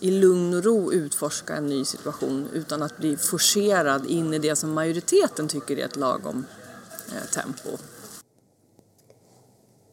i 0.00 0.10
lugn 0.10 0.54
och 0.54 0.64
ro 0.64 0.92
utforska 0.92 1.56
en 1.56 1.66
ny 1.66 1.84
situation 1.84 2.48
utan 2.52 2.82
att 2.82 2.98
bli 2.98 3.16
forcerad 3.16 4.06
in 4.06 4.34
i 4.34 4.38
det 4.38 4.56
som 4.56 4.72
majoriteten 4.72 5.48
tycker 5.48 5.78
är 5.78 5.84
ett 5.84 5.96
lagom 5.96 6.44
eh, 7.08 7.30
tempo. 7.30 7.78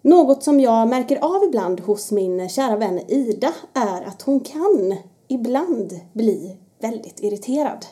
Något 0.01 0.43
som 0.43 0.59
jag 0.59 0.87
märker 0.87 1.17
av 1.35 1.43
ibland 1.43 1.79
hos 1.79 2.11
min 2.11 2.49
kära 2.49 2.75
vän 2.75 2.99
Ida 3.07 3.53
är 3.73 4.01
att 4.01 4.21
hon 4.21 4.39
kan 4.39 4.95
ibland 5.27 5.99
bli 6.13 6.57
väldigt 6.81 7.23
irriterad. 7.23 7.85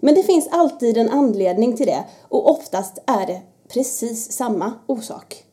Men 0.00 0.14
det 0.14 0.22
finns 0.22 0.48
alltid 0.50 0.96
en 0.96 1.10
anledning 1.10 1.76
till 1.76 1.86
det 1.86 2.04
och 2.28 2.50
oftast 2.50 2.98
är 3.06 3.26
det 3.26 3.42
precis 3.68 4.32
samma 4.32 4.72
orsak. 4.86 5.44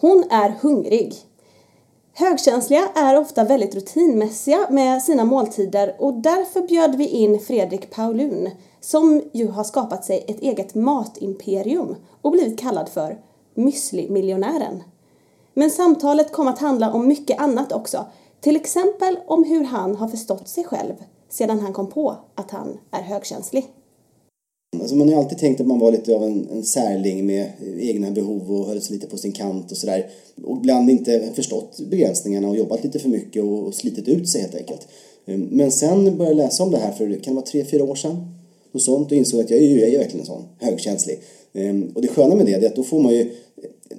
Hon 0.00 0.24
är 0.30 0.48
hungrig. 0.60 1.14
Högkänsliga 2.12 2.88
är 2.94 3.18
ofta 3.18 3.44
väldigt 3.44 3.74
rutinmässiga 3.74 4.66
med 4.70 5.02
sina 5.02 5.24
måltider 5.24 5.96
och 5.98 6.14
därför 6.14 6.60
bjöd 6.60 6.94
vi 6.94 7.08
in 7.08 7.40
Fredrik 7.40 7.90
Paulun 7.90 8.50
som 8.80 9.22
ju 9.32 9.48
har 9.48 9.64
skapat 9.64 10.04
sig 10.04 10.24
ett 10.28 10.40
eget 10.40 10.74
matimperium 10.74 11.96
och 12.22 12.30
blivit 12.32 12.58
kallad 12.58 12.88
för 12.88 13.18
müsli-miljonären. 13.54 14.82
Men 15.58 15.70
samtalet 15.70 16.32
kom 16.32 16.48
att 16.48 16.58
handla 16.58 16.92
om 16.92 17.08
mycket 17.08 17.40
annat 17.40 17.72
också. 17.72 18.06
Till 18.40 18.56
exempel 18.56 19.18
om 19.26 19.44
hur 19.44 19.64
han 19.64 19.96
har 19.96 20.08
förstått 20.08 20.48
sig 20.48 20.64
själv 20.64 20.92
sedan 21.28 21.60
han 21.60 21.72
kom 21.72 21.90
på 21.90 22.16
att 22.34 22.50
han 22.50 22.78
är 22.90 23.02
högkänslig. 23.02 23.66
Alltså 24.80 24.96
man 24.96 25.08
har 25.08 25.14
ju 25.14 25.20
alltid 25.20 25.38
tänkt 25.38 25.60
att 25.60 25.66
man 25.66 25.78
var 25.78 25.92
lite 25.92 26.14
av 26.14 26.22
en, 26.24 26.48
en 26.52 26.62
särling 26.62 27.26
med 27.26 27.50
egna 27.78 28.10
behov 28.10 28.52
och 28.52 28.66
höll 28.66 28.80
sig 28.80 28.94
lite 28.96 29.06
på 29.06 29.16
sin 29.16 29.32
kant 29.32 29.70
och 29.70 29.76
sådär. 29.76 30.10
Och 30.44 30.56
ibland 30.56 30.90
inte 30.90 31.32
förstått 31.34 31.80
begränsningarna 31.90 32.48
och 32.48 32.56
jobbat 32.56 32.84
lite 32.84 32.98
för 32.98 33.08
mycket 33.08 33.42
och, 33.42 33.74
slitit 33.74 34.08
ut 34.08 34.28
sig 34.28 34.40
helt 34.40 34.54
enkelt. 34.54 34.88
Ehm, 35.26 35.40
men 35.40 35.72
sen 35.72 36.04
började 36.04 36.36
jag 36.36 36.46
läsa 36.46 36.62
om 36.62 36.70
det 36.70 36.78
här 36.78 36.92
för, 36.92 37.06
kan 37.06 37.34
det 37.34 37.40
vara 37.40 37.46
tre, 37.46 37.64
fyra 37.64 37.84
år 37.84 37.94
sedan? 37.94 38.34
Och 38.72 38.80
sånt 38.80 39.12
och 39.12 39.16
insåg 39.16 39.40
att 39.40 39.50
jag 39.50 39.60
är 39.60 39.64
ju 39.64 39.80
jag 39.80 39.94
är 39.94 39.98
verkligen 39.98 40.20
en 40.20 40.26
sån, 40.26 40.44
högkänslig. 40.58 41.20
Ehm, 41.52 41.92
och 41.94 42.02
det 42.02 42.08
sköna 42.08 42.34
med 42.34 42.46
det 42.46 42.54
är 42.54 42.66
att 42.66 42.76
då 42.76 42.82
får 42.82 43.00
man 43.00 43.14
ju 43.14 43.30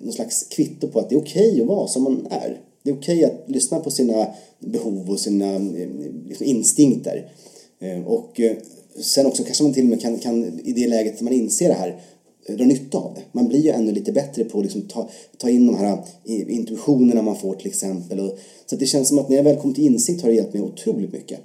någon 0.02 0.13
slags 0.13 0.43
kvitto 0.43 0.88
på 0.88 1.00
att 1.00 1.10
det 1.10 1.15
är 1.15 1.19
okej 1.19 1.52
okay 1.52 1.62
att 1.62 1.67
vara 1.67 1.88
som 1.88 2.04
man 2.04 2.28
är. 2.30 2.62
Det 2.84 2.89
är 2.89 2.95
okej 2.95 3.17
okay 3.17 3.23
att 3.23 3.50
lyssna 3.50 3.80
på 3.80 3.91
sina 3.91 4.28
behov 4.60 5.10
och 5.10 5.19
sina 5.19 5.56
eh, 5.56 5.89
liksom, 6.28 6.45
instinkter. 6.45 7.32
Eh, 7.80 8.08
och 8.08 8.39
eh, 8.39 8.58
sen 9.00 9.26
också 9.26 9.43
kanske 9.43 9.63
man 9.63 9.73
till 9.73 9.84
och 9.84 9.89
med 9.89 10.02
kan, 10.02 10.17
kan 10.17 10.60
i 10.63 10.73
det 10.73 10.88
läget 10.88 11.21
man 11.21 11.34
inser 11.34 11.67
det 11.67 11.73
här 11.73 12.02
dra 12.47 12.65
nytta 12.65 12.97
av 12.97 13.13
det. 13.15 13.21
Man 13.32 13.47
blir 13.47 13.60
ju 13.60 13.69
ännu 13.69 13.91
lite 13.91 14.12
bättre 14.12 14.43
på 14.43 14.58
att 14.58 14.63
liksom 14.63 14.82
ta, 14.82 15.10
ta 15.38 15.50
in 15.50 15.67
de 15.67 15.76
här 15.76 15.97
intuitionerna 16.28 17.21
man 17.21 17.36
får 17.36 17.56
till 17.56 17.67
exempel. 17.67 18.19
Och, 18.19 18.38
så 18.65 18.76
det 18.76 18.86
känns 18.86 19.08
som 19.08 19.19
att 19.19 19.30
när 19.30 19.36
jag 19.36 19.43
väl 19.43 19.56
kom 19.56 19.73
till 19.73 19.86
insikt 19.86 20.21
har 20.21 20.30
det 20.30 20.36
hjälpt 20.36 20.54
mig 20.54 20.63
otroligt 20.63 21.13
mycket. 21.13 21.39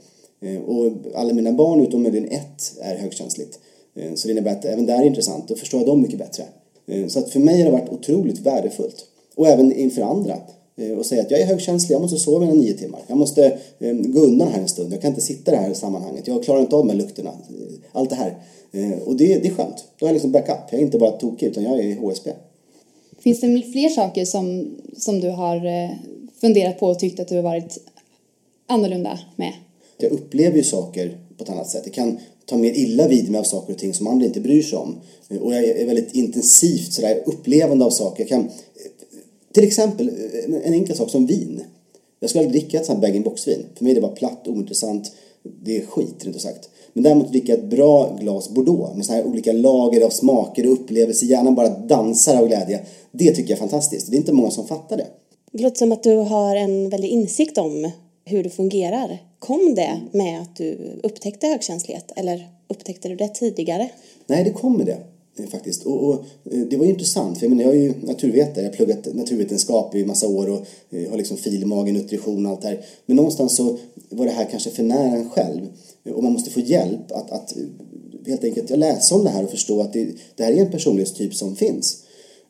Och 0.66 0.92
alla 1.14 1.32
mina 1.32 1.52
barn 1.52 1.80
utom 1.80 2.02
möjligen 2.02 2.28
ett 2.28 2.72
är 2.80 2.96
högkänsligt. 2.96 3.58
Så 4.14 4.28
det 4.28 4.32
innebär 4.32 4.52
att 4.52 4.64
även 4.64 4.86
där 4.86 5.02
är 5.02 5.06
intressant, 5.06 5.48
då 5.48 5.56
förstår 5.56 5.80
jag 5.80 5.86
dem 5.86 6.02
mycket 6.02 6.18
bättre. 6.18 6.44
Eh, 6.86 7.06
så 7.06 7.18
att 7.18 7.30
för 7.30 7.40
mig 7.40 7.58
har 7.58 7.64
det 7.64 7.70
varit 7.70 7.88
otroligt 7.88 8.38
värdefullt. 8.38 9.04
Och 9.34 9.48
även 9.48 9.72
inför 9.72 10.02
andra. 10.02 10.36
Och 10.76 10.82
eh, 10.82 11.02
säga 11.02 11.22
att 11.22 11.30
jag 11.30 11.40
är 11.40 11.46
högkänslig, 11.46 11.94
jag 11.94 12.02
måste 12.02 12.18
sova 12.18 12.40
mina 12.40 12.54
nio 12.54 12.74
timmar. 12.74 13.00
Jag 13.06 13.18
måste 13.18 13.58
eh, 13.78 13.92
gå 13.92 14.20
undan 14.20 14.48
här 14.48 14.60
en 14.60 14.68
stund. 14.68 14.92
Jag 14.92 15.00
kan 15.00 15.08
inte 15.08 15.20
sitta 15.20 15.52
i 15.52 15.54
det 15.54 15.60
här 15.60 15.74
sammanhanget. 15.74 16.26
Jag 16.26 16.44
klarar 16.44 16.60
inte 16.60 16.76
av 16.76 16.86
de 16.86 16.90
här 16.90 16.98
lukterna. 16.98 17.30
Allt 17.92 18.10
det 18.10 18.16
här. 18.16 18.34
Och 19.04 19.16
det, 19.16 19.38
det 19.38 19.48
är 19.48 19.54
skönt. 19.54 19.84
Då 19.98 20.06
har 20.06 20.08
jag 20.08 20.14
liksom 20.14 20.32
backup. 20.32 20.56
Jag 20.70 20.80
är 20.80 20.84
inte 20.84 20.98
bara 20.98 21.10
tokig 21.10 21.46
utan 21.46 21.64
jag 21.64 21.80
är 21.80 21.96
HSP. 21.96 22.30
Finns 23.18 23.40
det 23.40 23.62
fler 23.72 23.88
saker 23.88 24.24
som, 24.24 24.74
som 24.96 25.20
du 25.20 25.30
har 25.30 25.88
funderat 26.40 26.78
på 26.78 26.86
och 26.86 26.98
tyckt 26.98 27.20
att 27.20 27.28
du 27.28 27.36
har 27.36 27.42
varit 27.42 27.78
annorlunda 28.66 29.18
med? 29.36 29.52
Jag 29.98 30.12
upplever 30.12 30.56
ju 30.56 30.64
saker 30.64 31.18
på 31.36 31.44
ett 31.44 31.50
annat 31.50 31.68
sätt. 31.68 31.82
Jag 31.84 31.94
kan 31.94 32.18
tar 32.46 32.56
mer 32.56 32.72
illa 32.72 33.08
vid 33.08 33.30
mig 33.30 33.38
av 33.38 33.44
saker 33.44 33.72
och 33.72 33.78
ting 33.78 33.94
som 33.94 34.06
andra 34.06 34.26
inte 34.26 34.40
bryr 34.40 34.62
sig 34.62 34.78
om. 34.78 34.96
Och 35.40 35.54
jag 35.54 35.64
är 35.64 35.86
väldigt 35.86 36.14
intensivt 36.14 36.92
sådär 36.92 37.22
upplevande 37.26 37.84
av 37.84 37.90
saker. 37.90 38.22
Jag 38.22 38.28
kan, 38.28 38.48
till 39.52 39.64
exempel 39.64 40.08
eh, 40.08 40.66
en 40.66 40.74
enkel 40.74 40.96
sak 40.96 41.10
som 41.10 41.26
vin. 41.26 41.62
Jag 42.20 42.30
skulle 42.30 42.44
aldrig 42.44 42.62
dricka 42.62 42.80
ett 42.80 42.86
sånt 42.86 42.98
här 42.98 43.08
bag-in-box-vin. 43.08 43.66
För 43.74 43.84
mig 43.84 43.90
är 43.90 43.94
det 43.94 44.00
bara 44.00 44.12
platt, 44.12 44.48
ointressant. 44.48 45.12
Det 45.64 45.76
är 45.76 45.86
skit, 45.86 46.24
rent 46.24 46.36
ut 46.36 46.42
sagt. 46.42 46.68
Men 46.92 47.04
däremot 47.04 47.28
dricka 47.28 47.54
ett 47.54 47.70
bra 47.70 48.16
glas 48.20 48.50
Bordeaux 48.50 48.96
med 48.96 49.06
sådana 49.06 49.22
här 49.22 49.30
olika 49.30 49.52
lager 49.52 50.04
av 50.04 50.10
smaker 50.10 50.66
och 50.66 50.72
upplevelser, 50.72 51.26
hjärnan 51.26 51.54
bara 51.54 51.68
dansar 51.68 52.36
av 52.36 52.46
glädje. 52.46 52.80
Det 53.12 53.34
tycker 53.34 53.50
jag 53.50 53.56
är 53.56 53.60
fantastiskt. 53.60 54.10
Det 54.10 54.16
är 54.16 54.18
inte 54.18 54.32
många 54.32 54.50
som 54.50 54.66
fattar 54.66 54.96
det. 54.96 55.06
Det 55.52 55.62
låter 55.62 55.78
som 55.78 55.92
att 55.92 56.02
du 56.02 56.14
har 56.14 56.56
en 56.56 56.88
väldig 56.88 57.08
insikt 57.08 57.58
om 57.58 57.90
hur 58.24 58.42
det 58.44 58.50
fungerar. 58.50 59.18
Kom 59.38 59.74
det 59.74 60.00
med 60.12 60.40
att 60.40 60.56
du 60.56 60.78
upptäckte 61.02 61.46
högkänslighet 61.46 62.12
eller 62.16 62.48
upptäckte 62.68 63.08
du 63.08 63.16
det 63.16 63.28
tidigare? 63.28 63.90
Nej, 64.26 64.44
det 64.44 64.50
kom 64.50 64.76
med 64.76 64.86
det 64.86 64.98
eh, 65.42 65.48
faktiskt. 65.48 65.86
Och, 65.86 66.08
och, 66.08 66.14
eh, 66.52 66.60
det 66.60 66.76
var 66.76 66.84
ju 66.84 66.90
intressant, 66.90 67.38
för 67.38 67.46
jag, 67.46 67.56
menar, 67.56 67.72
jag 67.72 67.80
är 67.80 67.84
ju 67.84 67.94
naturvetare, 68.02 68.64
jag 68.64 68.70
har 68.70 68.76
pluggat 68.76 69.14
naturvetenskap 69.14 69.94
i 69.94 70.04
massa 70.04 70.28
år 70.28 70.50
och 70.50 70.66
eh, 70.90 71.10
har 71.10 71.16
liksom 71.16 71.36
fil 71.36 71.62
i 71.62 71.66
magen, 71.66 71.94
nutrition 71.94 72.46
och 72.46 72.52
allt 72.52 72.62
det 72.62 72.68
här. 72.68 72.84
Men 73.06 73.16
någonstans 73.16 73.56
så 73.56 73.78
var 74.08 74.26
det 74.26 74.32
här 74.32 74.48
kanske 74.50 74.70
för 74.70 74.82
nära 74.82 75.16
en 75.16 75.30
själv 75.30 75.68
och 76.14 76.22
man 76.22 76.32
måste 76.32 76.50
få 76.50 76.60
hjälp 76.60 77.12
att, 77.12 77.30
att 77.30 77.54
helt 78.26 78.44
enkelt 78.44 78.70
läsa 78.70 79.14
om 79.14 79.24
det 79.24 79.30
här 79.30 79.44
och 79.44 79.50
förstå 79.50 79.80
att 79.80 79.92
det, 79.92 80.08
det 80.36 80.44
här 80.44 80.52
är 80.52 80.56
en 80.56 80.70
personlighetstyp 80.70 81.34
som 81.34 81.56
finns. 81.56 82.02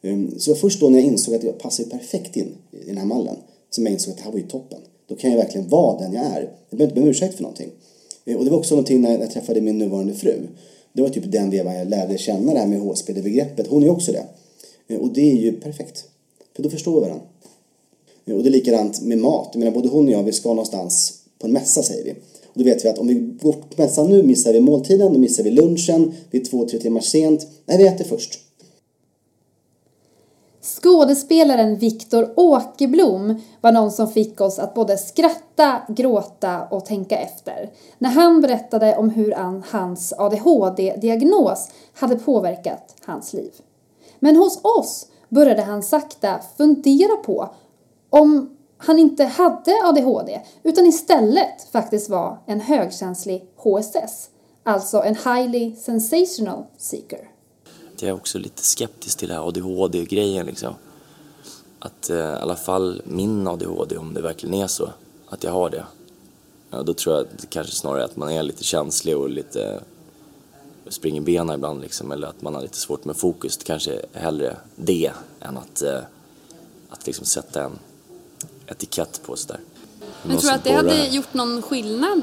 Ehm, 0.03 0.39
så 0.39 0.55
först 0.55 0.81
då 0.81 0.89
när 0.89 0.99
jag 0.99 1.07
insåg 1.07 1.35
att 1.35 1.45
jag 1.45 1.59
passade 1.59 1.91
perfekt 1.91 2.37
in 2.37 2.55
i 2.71 2.87
den 2.87 2.99
här 2.99 3.05
mallen 3.05 3.37
som 3.71 3.87
jag 3.87 3.93
insåg 3.93 4.13
att 4.13 4.19
det 4.19 4.25
här 4.25 4.33
var 4.33 4.39
ju 4.39 4.47
toppen. 4.47 4.81
Då 5.13 5.19
kan 5.19 5.31
jag 5.31 5.39
verkligen 5.39 5.69
vara 5.69 5.99
den 5.99 6.13
jag 6.13 6.25
är. 6.25 6.41
Jag 6.71 6.79
behöver 6.79 6.85
inte 6.85 6.95
be 6.95 7.01
om 7.01 7.09
ursäkt 7.09 7.35
för 7.35 7.43
någonting. 7.43 7.71
Eh, 8.25 8.37
och 8.37 8.45
det 8.45 8.51
var 8.51 8.59
också 8.59 8.75
någonting 8.75 9.01
när 9.01 9.19
jag 9.19 9.31
träffade 9.31 9.61
min 9.61 9.79
nuvarande 9.79 10.15
fru. 10.15 10.49
Det 10.93 11.03
var 11.03 11.09
typ 11.09 11.33
den 11.33 11.51
vevan 11.51 11.75
jag 11.75 11.89
lärde 11.89 12.19
känna 12.19 12.53
det 12.53 12.59
här 12.59 12.67
med 12.67 12.81
HSP-begreppet. 12.81 13.67
Hon 13.67 13.83
är 13.83 13.91
också 13.91 14.13
det. 14.13 14.25
Eh, 14.89 15.01
och 15.01 15.13
det 15.13 15.31
är 15.31 15.37
ju 15.37 15.53
perfekt. 15.53 16.05
För 16.57 16.63
då 16.63 16.71
förstår 16.71 16.95
vi 16.95 17.01
varandra. 17.01 17.25
Eh, 18.27 18.35
och 18.35 18.43
det 18.43 18.49
är 18.49 18.51
likadant 18.51 19.03
med 19.03 19.19
mat. 19.19 19.49
Jag 19.53 19.59
menar 19.59 19.73
både 19.73 19.89
hon 19.89 20.07
och 20.07 20.13
jag, 20.13 20.23
vi 20.23 20.33
ska 20.33 20.49
någonstans 20.49 21.13
på 21.39 21.47
en 21.47 21.53
mässa 21.53 21.83
säger 21.83 22.05
vi. 22.05 22.11
Och 22.47 22.59
då 22.59 22.65
vet 22.65 22.85
vi 22.85 22.89
att 22.89 22.99
om 22.99 23.07
vi 23.07 23.15
går 23.15 23.53
på 23.53 23.83
mässan 23.83 24.11
nu 24.11 24.23
missar 24.23 24.53
vi 24.53 24.61
måltiden, 24.61 25.13
då 25.13 25.19
missar 25.19 25.43
vi 25.43 25.51
lunchen, 25.51 26.15
vi 26.31 26.41
är 26.41 26.45
två, 26.45 26.69
tre 26.69 26.79
timmar 26.79 27.01
sent. 27.01 27.47
Nej, 27.67 27.79
vi 27.79 27.87
äter 27.87 28.05
först. 28.05 28.39
Skådespelaren 30.83 31.77
Viktor 31.77 32.33
Åkerblom 32.37 33.43
var 33.61 33.73
någon 33.73 33.93
som 33.93 34.09
fick 34.09 34.41
oss 34.41 34.59
att 34.59 34.75
både 34.75 34.99
skratta, 34.99 35.83
gråta 35.89 36.65
och 36.71 36.85
tänka 36.85 37.19
efter 37.19 37.71
när 37.99 38.11
han 38.11 38.41
berättade 38.41 38.97
om 38.97 39.11
hur 39.11 39.35
hans 39.73 40.13
ADHD-diagnos 40.19 41.71
hade 41.95 42.17
påverkat 42.17 42.95
hans 43.05 43.33
liv. 43.33 43.53
Men 44.19 44.37
hos 44.37 44.61
oss 44.65 45.07
började 45.29 45.63
han 45.63 45.83
sakta 45.83 46.41
fundera 46.57 47.17
på 47.17 47.49
om 48.11 48.57
han 48.79 48.99
inte 48.99 49.25
hade 49.25 49.73
ADHD 49.85 50.41
utan 50.63 50.87
istället 50.87 51.69
faktiskt 51.73 52.11
var 52.11 52.39
en 52.47 52.61
högkänslig 52.61 53.45
HSS, 53.57 54.31
alltså 54.65 55.03
en 55.03 55.17
highly 55.17 55.77
sensational 55.77 56.65
seeker. 56.77 57.32
Jag 58.03 58.09
är 58.09 58.15
också 58.15 58.39
lite 58.39 58.63
skeptisk 58.63 59.19
till 59.19 59.29
det 59.29 59.35
här 59.35 59.49
ADHD-grejen 59.49 60.47
liksom. 60.47 60.75
Att 61.79 62.11
eh, 62.11 62.17
i 62.17 62.23
alla 62.23 62.57
fall 62.57 63.03
min 63.05 63.47
ADHD, 63.47 63.97
om 63.97 64.15
det 64.15 64.23
verkligen 64.23 64.55
är 64.55 64.67
så, 64.67 64.91
att 65.29 65.45
jag 65.45 65.53
har 65.53 65.71
det. 65.71 65.85
Ja, 66.71 66.83
då 66.83 66.95
tror 66.95 67.17
jag 67.17 67.25
att 67.25 67.51
kanske 67.51 67.73
snarare 67.73 68.05
att 68.05 68.17
man 68.17 68.29
är 68.29 68.43
lite 68.43 68.65
känslig 68.65 69.17
och 69.17 69.31
lite 69.31 69.81
springer 70.89 71.21
benen 71.21 71.55
ibland 71.55 71.81
liksom, 71.81 72.13
eller 72.13 72.29
att 72.29 72.43
man 72.43 72.55
har 72.55 72.63
lite 72.63 72.77
svårt 72.77 73.05
med 73.05 73.17
fokus. 73.17 73.59
Kanske 73.65 74.01
hellre 74.13 74.57
det 74.77 75.13
än 75.41 75.57
att, 75.57 75.83
eh, 75.83 76.01
att 76.89 77.07
liksom 77.07 77.27
sätta 77.27 77.65
en 77.65 77.79
etikett 78.67 79.21
på 79.23 79.37
sådär. 79.37 79.61
Men 80.23 80.39
tror 80.39 80.51
du 80.51 80.57
att 80.57 80.65
det 80.65 80.73
hade 80.73 81.07
gjort 81.07 81.35
någon 81.35 81.63
skillnad 81.63 82.23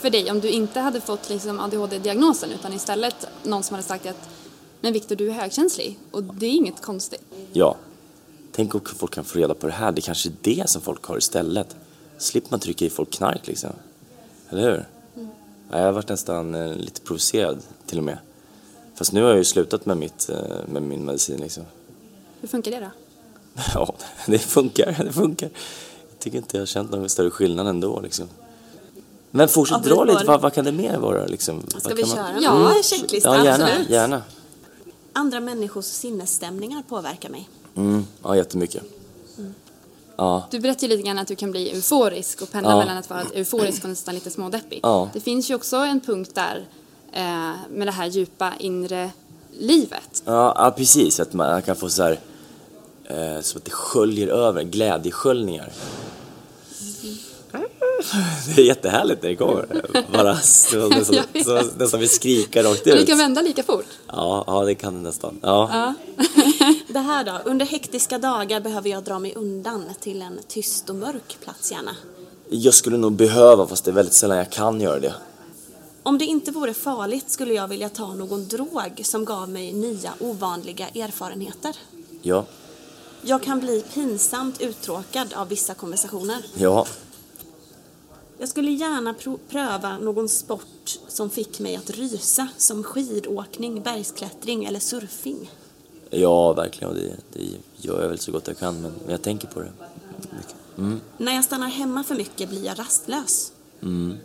för 0.00 0.10
dig 0.10 0.30
om 0.30 0.40
du 0.40 0.48
inte 0.48 0.80
hade 0.80 1.00
fått 1.00 1.28
liksom 1.28 1.60
ADHD-diagnosen 1.60 2.50
utan 2.50 2.72
istället 2.72 3.26
någon 3.42 3.62
som 3.62 3.74
hade 3.74 3.86
sagt 3.86 4.06
att 4.06 4.28
men 4.80 4.92
Viktor, 4.92 5.16
du 5.16 5.28
är 5.28 5.32
högkänslig 5.32 5.98
och 6.10 6.22
det 6.22 6.46
är 6.46 6.50
inget 6.50 6.82
konstigt. 6.82 7.22
Ja. 7.52 7.76
Tänk 8.52 8.74
om 8.74 8.80
folk 8.84 9.14
kan 9.14 9.24
få 9.24 9.38
reda 9.38 9.54
på 9.54 9.66
det 9.66 9.72
här. 9.72 9.92
Det 9.92 9.98
är 9.98 10.02
kanske 10.02 10.28
är 10.28 10.34
det 10.42 10.70
som 10.70 10.82
folk 10.82 11.04
har 11.04 11.18
istället. 11.18 11.76
Slipper 12.18 12.50
man 12.50 12.60
trycka 12.60 12.84
i 12.84 12.90
folk 12.90 13.10
knark 13.10 13.46
liksom. 13.46 13.70
Eller 14.50 14.62
hur? 14.62 14.86
Mm. 15.16 15.28
Ja, 15.70 15.78
jag 15.78 15.84
har 15.84 15.92
varit 15.92 16.08
nästan 16.08 16.54
eh, 16.54 16.74
lite 16.74 17.00
provocerad 17.00 17.58
till 17.86 17.98
och 17.98 18.04
med. 18.04 18.18
Fast 18.94 19.12
nu 19.12 19.22
har 19.22 19.28
jag 19.28 19.38
ju 19.38 19.44
slutat 19.44 19.86
med, 19.86 19.96
mitt, 19.96 20.28
eh, 20.28 20.36
med 20.72 20.82
min 20.82 21.04
medicin 21.04 21.40
liksom. 21.40 21.64
Hur 22.40 22.48
funkar 22.48 22.70
det 22.70 22.80
då? 22.80 22.90
Ja, 23.74 23.94
det 24.26 24.38
funkar. 24.38 24.96
Det 25.04 25.12
funkar. 25.12 25.50
Jag 26.10 26.18
tycker 26.18 26.38
inte 26.38 26.56
jag 26.56 26.62
har 26.62 26.66
känt 26.66 26.90
någon 26.90 27.08
större 27.08 27.30
skillnad 27.30 27.66
ändå 27.66 28.00
liksom. 28.00 28.28
Men 29.30 29.48
fortsätt 29.48 29.84
dra 29.84 30.04
lite, 30.04 30.24
vad, 30.24 30.40
vad, 30.40 30.52
kan 30.52 30.64
det 30.64 30.72
mer 30.72 30.98
vara 30.98 31.26
liksom? 31.26 31.62
Ska 31.78 31.94
vi 31.94 32.02
man... 32.02 32.16
köra? 32.16 32.40
Ja, 32.40 32.56
mm. 32.56 32.82
Ja, 33.22 33.44
gärna, 33.44 33.64
absolut. 33.64 33.90
gärna. 33.90 34.22
Andra 35.12 35.40
människors 35.40 35.84
sinnesstämningar 35.84 36.82
påverkar 36.88 37.28
mig. 37.28 37.48
Mm, 37.76 38.06
ja, 38.22 38.36
jättemycket. 38.36 38.82
Mm. 39.38 39.54
Ja. 40.16 40.44
Du 40.50 40.60
berättade 40.60 40.86
ju 40.86 40.96
lite 40.96 41.06
grann 41.08 41.18
att 41.18 41.28
du 41.28 41.36
kan 41.36 41.50
bli 41.50 41.70
euforisk 41.70 42.42
och 42.42 42.52
pendla 42.52 42.70
Ja. 42.70 42.78
mellan 42.78 42.96
att 42.96 43.10
vara 43.10 43.22
euforisk 43.34 43.82
och 43.84 43.90
nästan 43.90 44.14
lite 44.14 44.30
smådeppig. 44.30 44.80
Ja. 44.82 45.08
Det 45.12 45.20
finns 45.20 45.50
ju 45.50 45.54
också 45.54 45.76
en 45.76 46.00
punkt 46.00 46.30
där 46.34 46.66
eh, 47.12 47.52
med 47.70 47.86
det 47.86 47.90
här 47.92 48.06
djupa 48.06 48.52
inre 48.58 49.10
livet. 49.58 50.22
Ja, 50.24 50.54
ja, 50.56 50.70
precis. 50.76 51.20
Att 51.20 51.32
man 51.32 51.62
kan 51.62 51.76
få 51.76 51.88
så 51.88 52.02
här, 52.02 52.20
eh, 53.04 53.40
så 53.40 53.58
att 53.58 53.64
det 53.64 53.70
sköljer 53.70 54.28
över, 54.28 54.62
glädjesköljningar. 54.62 55.72
Det 58.56 58.62
är 58.62 58.66
jättehärligt 58.66 59.22
när 59.22 59.30
det 59.30 59.36
kommer. 59.36 59.66
Bara 60.12 60.36
så, 60.40 60.88
nästan, 60.88 61.24
så, 61.44 61.62
nästan 61.78 62.00
vill 62.00 62.08
skrika 62.10 62.62
rakt 62.62 62.86
ut. 62.86 62.98
du 62.98 63.06
kan 63.06 63.18
vända 63.18 63.40
lika 63.42 63.62
fort. 63.62 63.86
Ja, 64.06 64.44
ja, 64.46 64.64
det 64.64 64.74
kan 64.74 64.94
det 64.94 65.00
nästan. 65.00 65.38
Ja. 65.42 65.68
Ja. 65.72 65.94
Det 66.88 66.98
här 66.98 67.24
då? 67.24 67.50
Under 67.50 67.66
hektiska 67.66 68.18
dagar 68.18 68.60
behöver 68.60 68.90
jag 68.90 69.02
dra 69.04 69.18
mig 69.18 69.34
undan 69.36 69.84
till 70.00 70.22
en 70.22 70.38
tyst 70.48 70.90
och 70.90 70.96
mörk 70.96 71.38
plats 71.44 71.72
gärna. 71.72 71.96
Jag 72.48 72.74
skulle 72.74 72.96
nog 72.96 73.12
behöva, 73.12 73.66
fast 73.66 73.84
det 73.84 73.90
är 73.90 73.92
väldigt 73.92 74.14
sällan 74.14 74.38
jag 74.38 74.50
kan 74.50 74.80
göra 74.80 75.00
det. 75.00 75.14
Om 76.02 76.18
det 76.18 76.24
inte 76.24 76.50
vore 76.50 76.74
farligt 76.74 77.30
skulle 77.30 77.54
jag 77.54 77.68
vilja 77.68 77.88
ta 77.88 78.14
någon 78.14 78.48
drog 78.48 79.00
som 79.04 79.24
gav 79.24 79.48
mig 79.48 79.72
nya 79.72 80.12
ovanliga 80.20 80.88
erfarenheter. 80.88 81.76
Ja, 82.22 82.44
Jag 83.22 83.42
kan 83.42 83.60
bli 83.60 83.84
pinsamt 83.94 84.60
uttråkad 84.60 85.34
av 85.34 85.48
vissa 85.48 85.74
konversationer. 85.74 86.38
ja, 86.54 86.86
Jag 88.40 88.48
skulle 88.48 88.70
gärna 88.70 89.14
pröva 89.48 89.98
någon 89.98 90.28
sport 90.28 90.98
som 91.08 91.30
fick 91.30 91.60
mig 91.60 91.76
att 91.76 91.90
rysa, 91.90 92.48
som 92.56 92.82
skidåkning, 92.82 93.82
bergsklättring 93.82 94.64
eller 94.64 94.80
surfing. 94.80 95.50
ja, 96.10 96.52
verkligen. 96.52 96.94
Det, 96.94 97.16
det 97.32 97.44
gör 97.76 98.02
jag 98.02 98.08
väl 98.08 98.18
så 98.18 98.32
gott 98.32 98.46
jag 98.48 98.58
kan, 98.58 98.82
men, 98.82 98.92
men 99.02 99.10
jag 99.10 99.22
tänker 99.22 99.48
på 99.48 99.60
det. 99.60 99.72
Mm, 100.78 101.00
När 101.18 101.34
jag 101.34 101.44
stannar 101.44 101.68
hemma 101.68 102.04
för 102.04 102.14
mycket 102.14 102.48
blir 102.48 102.64
jag 102.66 102.78
rastlös. 102.78 103.52
mm. 103.82 104.16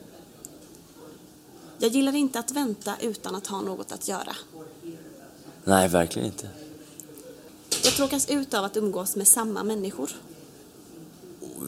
Jag 1.77 1.91
gillar 1.91 2.15
inte 2.15 2.39
att 2.39 2.51
vänta 2.51 2.93
utan 3.01 3.35
att 3.35 3.47
ha 3.47 3.61
något 3.61 3.91
att 3.91 4.07
göra. 4.07 4.35
Nej, 5.63 5.87
verkligen 5.89 6.25
inte. 6.27 6.49
Jag 7.83 7.93
tråkas 7.93 8.29
ut 8.29 8.53
av 8.53 8.63
att 8.65 8.77
umgås 8.77 9.15
med 9.15 9.27
samma 9.27 9.63
människor. 9.63 10.09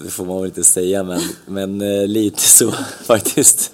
Det 0.04 0.10
får 0.10 0.26
man 0.26 0.38
väl 0.38 0.45
inte 0.45 0.63
säga, 0.63 1.04
men, 1.04 1.21
men 1.45 1.82
eh, 1.82 2.08
lite 2.08 2.41
så 2.41 2.71
faktiskt. 3.04 3.71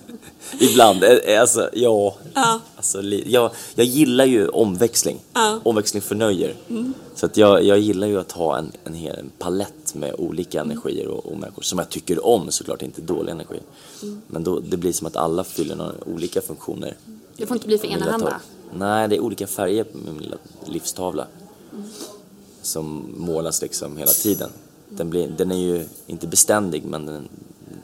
Ibland. 0.60 1.04
Eh, 1.04 1.12
eh, 1.12 1.42
Alltså, 1.42 1.70
ja. 1.74 2.16
Ja. 2.34 2.60
Alltså, 2.76 3.02
jag, 3.04 3.52
jag 3.76 3.86
gillar 3.86 4.26
ju 4.26 4.48
omväxling. 4.48 5.20
Ja. 5.34 5.60
Omväxling 5.64 6.02
förnöjer. 6.02 6.56
Mm. 6.70 6.94
Så 7.16 7.26
att 7.26 7.38
jag, 7.38 7.64
jag 7.64 7.80
gillar 7.80 8.08
ju 8.08 8.20
att 8.20 8.32
ha 8.32 8.58
en, 8.58 8.72
en 8.84 8.94
hel 8.94 9.16
en 9.16 9.32
palett 9.38 9.96
med 9.96 10.16
olika 10.18 10.62
energier 10.62 11.08
och, 11.08 11.26
och 11.26 11.38
människor 11.38 11.62
som 11.62 11.80
jag 11.80 11.90
tycker 11.90 12.26
om 12.26 12.52
såklart, 12.52 12.82
inte 12.82 13.02
dålig 13.02 13.32
energi. 13.32 13.60
Mm. 14.04 14.22
Men 14.28 14.44
då, 14.44 14.60
det 14.60 14.78
blir 14.78 14.94
som 14.94 15.08
att 15.08 15.16
alla 15.16 15.44
fyller 15.44 15.76
några 15.76 15.94
olika 16.06 16.42
funktioner. 16.42 16.96
Det 17.38 17.46
får 17.46 17.58
inte 17.58 17.68
bli 17.68 17.78
för 17.78 17.88
enahanda. 17.88 18.42
Nej, 18.78 19.08
det 19.08 19.16
är 19.16 19.20
olika 19.20 19.48
färger 19.48 19.84
på 19.84 19.98
min 19.98 20.18
lilla 20.18 20.38
livstavla. 20.66 21.28
Som 22.62 23.14
målas 23.18 23.62
liksom 23.62 23.98
hela 23.98 24.12
tiden. 24.12 24.50
Den, 24.98 25.10
blir, 25.10 25.28
den 25.28 25.52
är 25.52 25.58
ju 25.58 25.86
inte 26.08 26.28
beständig 26.28 26.86
men 26.86 27.06
den, 27.06 27.28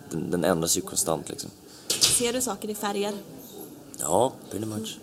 den, 0.09 0.31
den 0.31 0.43
ändras 0.43 0.77
ju 0.77 0.81
konstant 0.81 1.29
liksom. 1.29 1.49
Ser 1.89 2.33
du 2.33 2.41
saker 2.41 2.69
i 2.69 2.75
färger? 2.75 3.13
Ja, 3.99 4.33
pretty 4.49 4.65
much. 4.65 4.97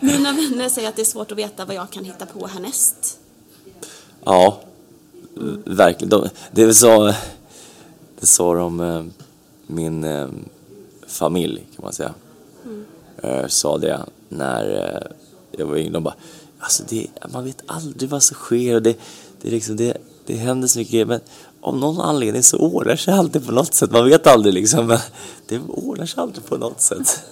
Mina 0.00 0.32
vänner 0.32 0.68
säger 0.68 0.88
att 0.88 0.96
det 0.96 1.02
är 1.02 1.06
svårt 1.06 1.32
att 1.32 1.38
veta 1.38 1.64
vad 1.64 1.76
jag 1.76 1.90
kan 1.90 2.04
hitta 2.04 2.26
på 2.26 2.46
härnäst. 2.46 3.18
Ja, 4.24 4.60
verkligen. 5.64 6.08
De, 6.08 6.28
det 6.52 6.74
sa, 6.74 7.14
det 8.20 8.26
sa 8.26 8.54
de, 8.54 8.80
eh, 8.80 9.04
min, 9.66 10.04
eh, 10.04 10.28
familj 11.06 11.66
kan 11.76 11.84
man 11.84 11.92
säga. 11.92 12.14
Eh, 13.22 13.46
sa 13.46 13.78
det 13.78 14.00
när 14.28 14.64
jag 15.50 15.66
var 15.66 15.76
yngre. 15.76 15.92
De 15.92 16.02
bara, 16.02 16.14
alltså 16.58 16.82
det, 16.88 17.06
man 17.32 17.44
vet 17.44 17.62
aldrig 17.66 18.10
vad 18.10 18.22
som 18.22 18.34
sker 18.34 18.74
och 18.74 18.82
det, 18.82 18.96
det, 19.40 19.48
är 19.48 19.52
liksom, 19.52 19.76
det, 19.76 19.96
det 20.26 20.34
händer 20.34 20.68
så 20.68 20.78
mycket 20.78 20.92
grejer. 20.92 21.06
Men 21.06 21.20
av 21.60 21.76
någon 21.76 22.00
anledning 22.00 22.42
så 22.42 22.58
ordnar 22.58 22.96
sig 22.96 23.14
alltid 23.14 23.46
på 23.46 23.52
något 23.52 23.74
sätt. 23.74 23.90
Man 23.90 24.08
vet 24.08 24.26
aldrig 24.26 24.54
liksom, 24.54 24.86
men 24.86 24.98
det 25.48 25.60
ordnar 25.68 26.06
sig 26.06 26.22
alltid 26.22 26.44
på 26.46 26.56
något 26.56 26.80
sätt. 26.80 27.22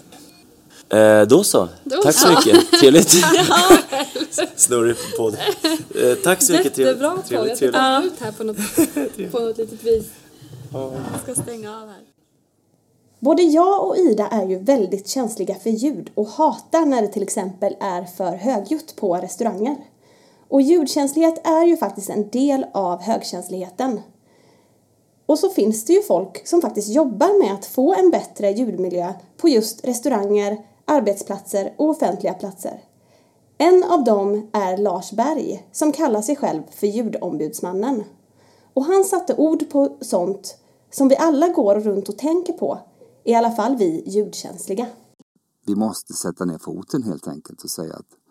Eh, 0.88 1.22
då 1.22 1.44
så. 1.44 1.68
Då 1.84 2.02
tack 2.02 2.14
så 2.14 2.26
så. 2.26 2.30
mycket. 2.30 2.70
Trevligt. 2.80 3.14
Ja. 4.36 4.46
Snurrig 4.56 4.96
podd. 5.16 5.36
Eh, 5.94 6.14
tack 6.24 6.42
så 6.42 6.52
mycket. 6.52 6.74
Trevligt. 6.74 7.02
Jättebra 7.02 7.10
podd. 7.10 7.24
trevligt, 7.24 7.60
Jag 7.60 7.74
ska 7.74 7.80
ta 7.80 8.02
ut 8.02 8.20
här 8.20 8.32
på 8.32 8.44
något, 8.44 8.56
på 9.32 9.38
något 9.38 9.58
litet 9.58 9.84
vis. 9.84 10.06
Jag 10.72 11.20
ska 11.22 11.42
stänga 11.42 11.76
av 11.76 11.88
här. 11.88 12.00
Både 13.18 13.42
jag 13.42 13.86
och 13.86 13.96
Ida 13.96 14.26
är 14.26 14.46
ju 14.46 14.58
väldigt 14.58 15.08
känsliga 15.08 15.54
för 15.54 15.70
ljud 15.70 16.10
och 16.14 16.28
hatar 16.28 16.86
när 16.86 17.02
det 17.02 17.08
till 17.08 17.22
exempel 17.22 17.76
är 17.80 18.04
för 18.04 18.36
högljutt 18.36 18.96
på 18.96 19.16
restauranger. 19.16 19.76
Och 20.54 20.62
ljudkänslighet 20.62 21.46
är 21.46 21.66
ju 21.66 21.76
faktiskt 21.76 22.10
en 22.10 22.30
del 22.30 22.66
av 22.74 23.02
högkänsligheten. 23.02 24.00
Och 25.26 25.38
så 25.38 25.50
finns 25.50 25.84
det 25.84 25.92
ju 25.92 26.02
folk 26.02 26.46
som 26.46 26.60
faktiskt 26.60 26.88
jobbar 26.88 27.44
med 27.44 27.54
att 27.54 27.66
få 27.66 27.94
en 27.94 28.10
bättre 28.10 28.50
ljudmiljö 28.50 29.14
på 29.36 29.48
just 29.48 29.84
restauranger, 29.84 30.66
arbetsplatser 30.84 31.74
och 31.76 31.88
offentliga 31.88 32.34
platser. 32.34 32.84
En 33.58 33.84
av 33.84 34.04
dem 34.04 34.50
är 34.52 34.76
Lars 34.76 35.12
Berg 35.12 35.68
som 35.72 35.92
kallar 35.92 36.22
sig 36.22 36.36
själv 36.36 36.62
för 36.70 36.86
ljudombudsmannen. 36.86 38.04
Och 38.74 38.84
han 38.84 39.04
satte 39.04 39.34
ord 39.36 39.70
på 39.70 39.96
sånt 40.00 40.56
som 40.90 41.08
vi 41.08 41.16
alla 41.16 41.48
går 41.48 41.80
runt 41.80 42.08
och 42.08 42.18
tänker 42.18 42.52
på, 42.52 42.78
i 43.24 43.34
alla 43.34 43.50
fall 43.50 43.76
vi 43.76 44.02
ljudkänsliga. 44.06 44.86
Vi 45.66 45.74
måste 45.74 46.12
sätta 46.12 46.44
ner 46.44 46.58
foten 46.58 47.02
helt 47.02 47.28
enkelt 47.28 47.64
och 47.64 47.70
säga 47.70 47.94
att 47.94 48.23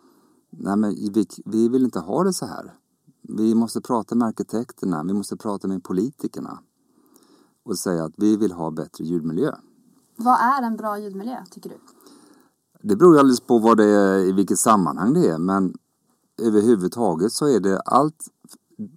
nej 0.57 0.77
men 0.77 0.95
vi, 1.13 1.25
vi 1.45 1.69
vill 1.69 1.83
inte 1.83 1.99
ha 1.99 2.23
det 2.23 2.33
så 2.33 2.45
här. 2.45 2.73
Vi 3.21 3.55
måste 3.55 3.81
prata 3.81 4.15
med 4.15 4.27
arkitekterna, 4.27 5.03
vi 5.03 5.13
måste 5.13 5.37
prata 5.37 5.67
med 5.67 5.83
politikerna 5.83 6.59
och 7.63 7.79
säga 7.79 8.03
att 8.03 8.13
vi 8.17 8.37
vill 8.37 8.51
ha 8.51 8.71
bättre 8.71 9.03
ljudmiljö. 9.03 9.51
Vad 10.15 10.39
är 10.39 10.61
en 10.61 10.77
bra 10.77 10.99
ljudmiljö, 10.99 11.37
tycker 11.51 11.69
du? 11.69 11.75
Det 12.81 12.95
beror 12.95 13.19
alldeles 13.19 13.39
på 13.39 13.59
vad 13.59 13.77
det 13.77 13.85
är, 13.85 14.19
i 14.19 14.31
vilket 14.31 14.59
sammanhang 14.59 15.13
det 15.13 15.29
är 15.29 15.37
men 15.37 15.77
överhuvudtaget 16.41 17.31
så 17.31 17.47
är 17.47 17.59
det 17.59 17.79
allt, 17.79 18.25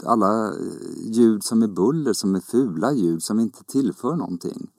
alla 0.04 0.52
ljud 0.96 1.44
som 1.44 1.62
är 1.62 1.68
buller, 1.68 2.12
som 2.12 2.34
är 2.34 2.40
fula 2.40 2.92
ljud 2.92 3.22
som 3.22 3.40
inte 3.40 3.64
tillför 3.64 4.16
någonting. 4.16 4.70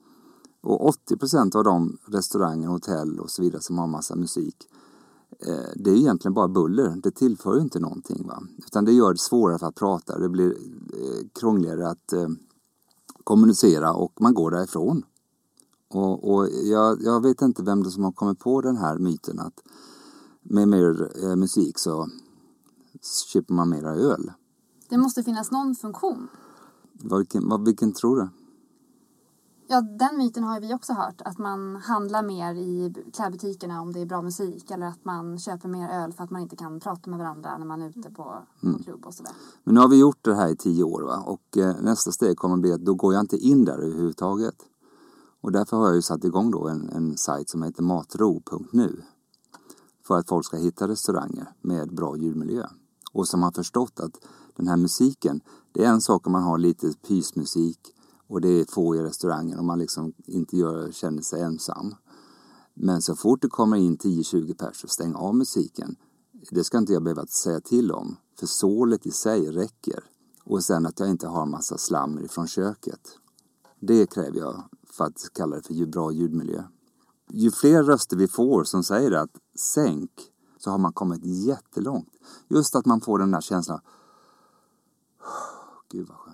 Och 0.60 0.88
80 0.88 1.16
procent 1.16 1.54
av 1.54 1.64
de 1.64 1.98
restauranger, 2.06 2.68
hotell 2.68 3.20
och 3.20 3.30
så 3.30 3.42
vidare 3.42 3.62
som 3.62 3.78
har 3.78 3.86
massa 3.86 4.16
musik 4.16 4.68
det 5.74 5.90
är 5.90 5.96
egentligen 5.96 6.34
bara 6.34 6.48
buller. 6.48 7.00
Det 7.02 7.10
tillför 7.10 7.60
inte 7.60 7.80
någonting. 7.80 8.26
Va? 8.26 8.42
Utan 8.66 8.84
det 8.84 8.92
gör 8.92 9.12
det 9.12 9.18
svårare 9.18 9.58
för 9.58 9.66
att 9.66 9.74
prata. 9.74 10.18
Det 10.18 10.28
blir 10.28 10.50
eh, 10.50 11.26
krångligare 11.40 11.88
att 11.88 12.12
eh, 12.12 12.28
kommunicera 13.24 13.92
och 13.92 14.12
man 14.20 14.34
går 14.34 14.50
därifrån. 14.50 15.02
Och, 15.88 16.34
och 16.34 16.48
jag, 16.48 17.02
jag 17.02 17.22
vet 17.22 17.42
inte 17.42 17.62
vem 17.62 17.82
det 17.82 17.90
som 17.90 18.04
har 18.04 18.12
kommit 18.12 18.38
på 18.38 18.60
den 18.60 18.76
här 18.76 18.98
myten 18.98 19.40
att 19.40 19.62
med 20.42 20.68
mer 20.68 21.10
eh, 21.24 21.36
musik 21.36 21.78
så 21.78 22.08
köper 23.32 23.54
man 23.54 23.68
mera 23.68 23.90
öl. 23.94 24.32
Det 24.88 24.98
måste 24.98 25.22
finnas 25.22 25.50
någon 25.50 25.74
funktion. 25.74 26.28
Vilken, 26.92 27.64
vilken 27.64 27.92
tror 27.92 28.16
du? 28.16 28.28
Ja, 29.70 29.80
den 29.80 30.18
myten 30.18 30.44
har 30.44 30.60
vi 30.60 30.74
också 30.74 30.92
hört. 30.92 31.22
Att 31.24 31.38
man 31.38 31.76
handlar 31.76 32.22
mer 32.22 32.54
i 32.54 32.94
klädbutikerna 33.12 33.80
om 33.80 33.92
det 33.92 34.00
är 34.00 34.06
bra 34.06 34.22
musik. 34.22 34.70
Eller 34.70 34.86
att 34.86 35.04
man 35.04 35.38
köper 35.38 35.68
mer 35.68 35.88
öl 35.90 36.12
för 36.12 36.24
att 36.24 36.30
man 36.30 36.42
inte 36.42 36.56
kan 36.56 36.80
prata 36.80 37.10
med 37.10 37.18
varandra 37.18 37.58
när 37.58 37.66
man 37.66 37.82
är 37.82 37.88
ute 37.88 38.10
på, 38.10 38.34
Mm. 38.62 38.82
klubb 38.82 39.06
och 39.06 39.14
sådär. 39.14 39.32
Men 39.64 39.74
nu 39.74 39.80
har 39.80 39.88
vi 39.88 39.98
gjort 40.00 40.24
det 40.24 40.34
här 40.34 40.48
i 40.48 40.56
tio 40.56 40.84
år 40.84 41.02
va? 41.02 41.22
och 41.26 41.56
eh, 41.58 41.76
nästa 41.80 42.12
steg 42.12 42.36
kommer 42.36 42.56
bli 42.56 42.72
att 42.72 42.80
då 42.80 42.94
går 42.94 43.14
jag 43.14 43.20
inte 43.20 43.36
in 43.36 43.64
där 43.64 43.78
överhuvudtaget. 43.78 44.54
Och 45.40 45.52
därför 45.52 45.76
har 45.76 45.86
jag 45.86 45.94
ju 45.94 46.02
satt 46.02 46.24
igång 46.24 46.50
då 46.50 46.68
en, 46.68 46.88
en 46.88 47.16
sajt 47.16 47.50
som 47.50 47.62
heter 47.62 47.82
matro.nu. 47.82 49.02
För 50.06 50.18
att 50.18 50.28
folk 50.28 50.46
ska 50.46 50.56
hitta 50.56 50.88
restauranger 50.88 51.52
med 51.62 51.94
bra 51.94 52.16
ljudmiljö. 52.16 52.66
Och 53.12 53.28
som 53.28 53.42
har 53.42 53.52
förstått 53.52 54.00
att 54.00 54.12
den 54.56 54.68
här 54.68 54.76
musiken, 54.76 55.40
det 55.72 55.84
är 55.84 55.88
en 55.90 56.00
sak 56.00 56.26
om 56.26 56.32
man 56.32 56.42
har 56.42 56.58
lite 56.58 56.92
pysmusik 57.08 57.94
och 58.28 58.40
det 58.40 58.48
är 58.48 58.64
få 58.64 58.96
i 58.96 59.02
restaurangen 59.02 59.58
och 59.58 59.64
man 59.64 59.78
liksom 59.78 60.12
inte 60.26 60.56
gör, 60.56 60.92
känner 60.92 61.22
sig 61.22 61.42
ensam. 61.42 61.94
Men 62.74 63.02
så 63.02 63.16
fort 63.16 63.42
det 63.42 63.48
kommer 63.48 63.76
in 63.76 63.98
10-20 63.98 64.54
pers 64.54 64.90
stäng 64.90 65.14
av 65.14 65.34
musiken, 65.34 65.96
det 66.50 66.64
ska 66.64 66.78
inte 66.78 66.92
jag 66.92 67.02
behöva 67.02 67.26
säga 67.26 67.60
till 67.60 67.92
om. 67.92 68.16
För 68.38 68.46
sålet 68.46 69.06
i 69.06 69.10
sig 69.10 69.50
räcker. 69.50 70.04
Och 70.44 70.64
sen 70.64 70.86
att 70.86 71.00
jag 71.00 71.10
inte 71.10 71.28
har 71.28 71.46
massa 71.46 71.78
slammer 71.78 72.22
ifrån 72.22 72.46
köket. 72.46 73.00
Det 73.80 74.06
kräver 74.06 74.38
jag 74.38 74.64
för 74.90 75.04
att 75.04 75.30
kalla 75.32 75.56
det 75.56 75.62
för 75.62 75.86
bra 75.86 76.12
ljudmiljö. 76.12 76.64
Ju 77.30 77.50
fler 77.50 77.82
röster 77.82 78.16
vi 78.16 78.28
får 78.28 78.64
som 78.64 78.84
säger 78.84 79.12
att 79.12 79.30
sänk, 79.58 80.10
så 80.58 80.70
har 80.70 80.78
man 80.78 80.92
kommit 80.92 81.24
jättelångt. 81.24 82.12
Just 82.48 82.76
att 82.76 82.86
man 82.86 83.00
får 83.00 83.18
den 83.18 83.30
där 83.30 83.40
känslan. 83.40 83.80
Gud 85.90 86.08
vad 86.08 86.16
skönt. 86.16 86.27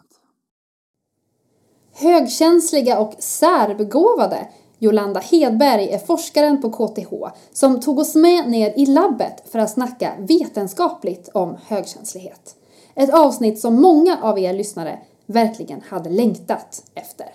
Högkänsliga 1.97 2.99
och 2.99 3.15
särbegåvade 3.19 4.49
Jolanda 4.79 5.21
Hedberg 5.21 5.91
är 5.91 5.99
forskaren 5.99 6.63
på 6.63 6.71
KTH 6.71 7.13
som 7.53 7.81
tog 7.81 7.99
oss 7.99 8.15
med 8.15 8.49
ner 8.49 8.73
i 8.77 8.87
labbet 8.87 9.43
för 9.51 9.59
att 9.59 9.71
snacka 9.71 10.13
vetenskapligt 10.19 11.29
om 11.35 11.57
högkänslighet. 11.67 12.57
Ett 12.95 13.15
avsnitt 13.15 13.61
som 13.61 13.83
många 13.83 14.19
av 14.23 14.39
er 14.39 14.53
lyssnare 14.53 14.99
verkligen 15.27 15.81
hade 15.81 16.11
längtat 16.11 16.83
efter. 16.95 17.27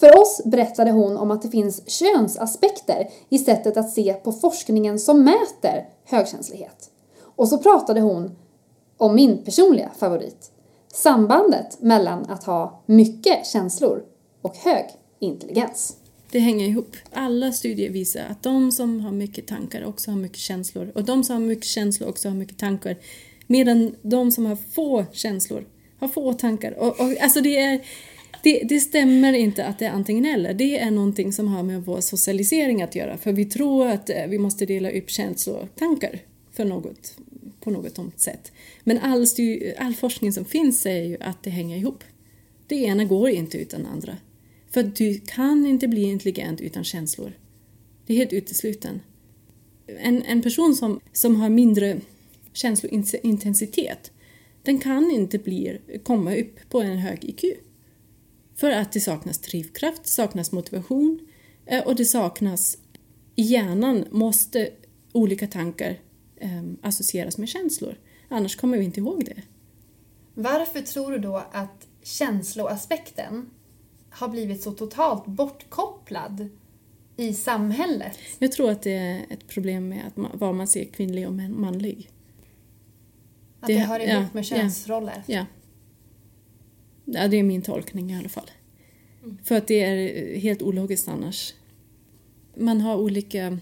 För 0.00 0.20
oss 0.20 0.40
berättade 0.44 0.90
hon 0.90 1.16
om 1.16 1.30
att 1.30 1.42
det 1.42 1.48
finns 1.48 1.90
könsaspekter 1.90 3.08
i 3.28 3.38
sättet 3.38 3.76
att 3.76 3.90
se 3.90 4.12
på 4.12 4.32
forskningen 4.32 4.98
som 4.98 5.24
mäter 5.24 5.88
högkänslighet. 6.04 6.90
Och 7.36 7.48
så 7.48 7.58
pratade 7.58 8.00
hon 8.00 8.36
om 8.96 9.14
min 9.14 9.44
personliga 9.44 9.90
favorit. 9.98 10.50
Sambandet 10.96 11.80
mellan 11.80 12.24
att 12.30 12.44
ha 12.44 12.82
mycket 12.86 13.46
känslor 13.46 14.02
och 14.42 14.56
hög 14.56 14.84
intelligens. 15.18 15.96
Det 16.30 16.38
hänger 16.38 16.66
ihop. 16.66 16.96
Alla 17.12 17.52
studier 17.52 17.90
visar 17.90 18.20
att 18.30 18.42
de 18.42 18.72
som 18.72 19.00
har 19.00 19.12
mycket 19.12 19.46
tankar 19.46 19.84
också 19.84 20.10
har 20.10 20.18
mycket 20.18 20.38
känslor. 20.38 20.92
Och 20.94 21.04
de 21.04 21.24
som 21.24 21.34
har 21.36 21.40
mycket 21.40 21.64
känslor 21.64 22.08
också 22.08 22.28
har 22.28 22.36
mycket 22.36 22.58
tankar. 22.58 22.96
Medan 23.46 23.94
de 24.02 24.32
som 24.32 24.46
har 24.46 24.56
få 24.56 25.04
känslor 25.12 25.66
har 25.98 26.08
få 26.08 26.32
tankar. 26.32 26.78
Och, 26.78 27.00
och, 27.00 27.20
alltså 27.20 27.40
det, 27.40 27.56
är, 27.58 27.80
det, 28.42 28.62
det 28.68 28.80
stämmer 28.80 29.32
inte 29.32 29.64
att 29.64 29.78
det 29.78 29.84
är 29.84 29.90
antingen 29.90 30.24
eller. 30.24 30.54
Det 30.54 30.78
är 30.78 30.90
någonting 30.90 31.32
som 31.32 31.48
har 31.48 31.62
med 31.62 31.84
vår 31.84 32.00
socialisering 32.00 32.82
att 32.82 32.94
göra. 32.94 33.16
För 33.16 33.32
vi 33.32 33.44
tror 33.44 33.86
att 33.86 34.10
eh, 34.10 34.26
vi 34.28 34.38
måste 34.38 34.66
dela 34.66 34.90
upp 34.90 35.10
känslor 35.10 35.56
och 35.56 35.74
tankar 35.74 36.20
för 36.52 36.64
något, 36.64 37.16
på 37.66 37.70
något 37.70 37.94
tomt 37.94 38.20
sätt. 38.20 38.52
Men 38.84 38.98
all, 38.98 39.26
all 39.78 39.94
forskning 39.94 40.32
som 40.32 40.44
finns 40.44 40.80
säger 40.80 41.04
ju 41.04 41.16
att 41.20 41.42
det 41.42 41.50
hänger 41.50 41.76
ihop. 41.76 42.04
Det 42.66 42.76
ena 42.76 43.04
går 43.04 43.28
inte 43.28 43.58
utan 43.58 43.82
det 43.82 43.88
andra. 43.88 44.16
För 44.70 44.82
du 44.82 45.20
kan 45.26 45.66
inte 45.66 45.88
bli 45.88 46.02
intelligent 46.02 46.60
utan 46.60 46.84
känslor. 46.84 47.32
Det 48.06 48.12
är 48.12 48.16
helt 48.16 48.32
utesluten. 48.32 49.00
En, 49.86 50.22
en 50.22 50.42
person 50.42 50.74
som, 50.74 51.00
som 51.12 51.36
har 51.36 51.48
mindre 51.48 52.00
känslointensitet, 52.52 54.12
den 54.62 54.78
kan 54.78 55.10
inte 55.10 55.38
bli, 55.38 55.78
komma 56.02 56.36
upp 56.36 56.70
på 56.70 56.80
en 56.80 56.98
hög 56.98 57.24
IQ. 57.24 57.44
För 58.56 58.70
att 58.70 58.92
det 58.92 59.00
saknas 59.00 59.38
drivkraft, 59.38 60.06
saknas 60.06 60.52
motivation 60.52 61.18
eh, 61.66 61.86
och 61.86 61.96
det 61.96 62.04
saknas... 62.04 62.78
I 63.38 63.42
hjärnan 63.42 64.04
måste 64.10 64.70
olika 65.12 65.46
tankar 65.46 65.98
eh, 66.36 66.62
associeras 66.82 67.38
med 67.38 67.48
känslor. 67.48 67.98
Annars 68.28 68.56
kommer 68.56 68.78
vi 68.78 68.84
inte 68.84 69.00
ihåg 69.00 69.24
det. 69.24 69.42
Varför 70.34 70.80
tror 70.80 71.12
du 71.12 71.18
då 71.18 71.36
att 71.52 71.88
känsloaspekten 72.02 73.50
har 74.10 74.28
blivit 74.28 74.62
så 74.62 74.72
totalt 74.72 75.26
bortkopplad 75.26 76.48
i 77.16 77.32
samhället? 77.34 78.18
Jag 78.38 78.52
tror 78.52 78.70
att 78.70 78.82
det 78.82 78.92
är 78.92 79.26
ett 79.30 79.46
problem 79.46 79.88
med 79.88 80.06
att 80.06 80.16
man, 80.16 80.30
vad 80.34 80.54
man 80.54 80.68
ser 80.68 80.84
kvinnlig 80.84 81.26
och 81.26 81.34
man- 81.34 81.60
manlig. 81.60 82.10
Att 83.60 83.66
det, 83.66 83.78
hör 83.78 84.00
ihop 84.00 84.34
med 84.34 84.46
könsroller? 84.46 85.22
Ja. 85.26 85.46
ja. 87.04 87.28
Det 87.28 87.36
är 87.36 87.42
min 87.42 87.62
tolkning 87.62 88.10
i 88.12 88.18
alla 88.18 88.28
fall. 88.28 88.50
För 89.44 89.54
att 89.54 89.66
det 89.66 89.82
är 89.82 90.36
helt 90.38 90.62
ologiskt 90.62 91.08
annars. 91.08 91.54
Man 92.56 92.80
har 92.80 92.96
olika 92.96 93.58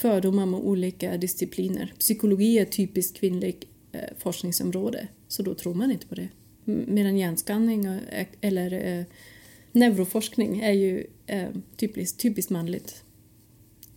fördomar 0.00 0.46
med 0.46 0.60
olika 0.60 1.16
discipliner. 1.16 1.94
Psykologi 1.98 2.58
är 2.58 2.62
ett 2.62 2.72
typiskt 2.72 3.16
kvinnligt 3.16 3.64
eh, 3.92 4.00
forskningsområde, 4.18 5.08
så 5.28 5.42
då 5.42 5.54
tror 5.54 5.74
man 5.74 5.90
inte 5.90 6.06
på 6.06 6.14
det. 6.14 6.28
Medan 6.64 7.18
hjärnskanning 7.18 7.84
eh, 7.84 8.26
eller 8.40 8.98
eh, 8.98 9.04
neuroforskning 9.72 10.60
är 10.60 10.72
ju 10.72 11.06
eh, 11.26 11.48
typiskt, 11.76 12.20
typiskt 12.20 12.50
manligt. 12.50 13.04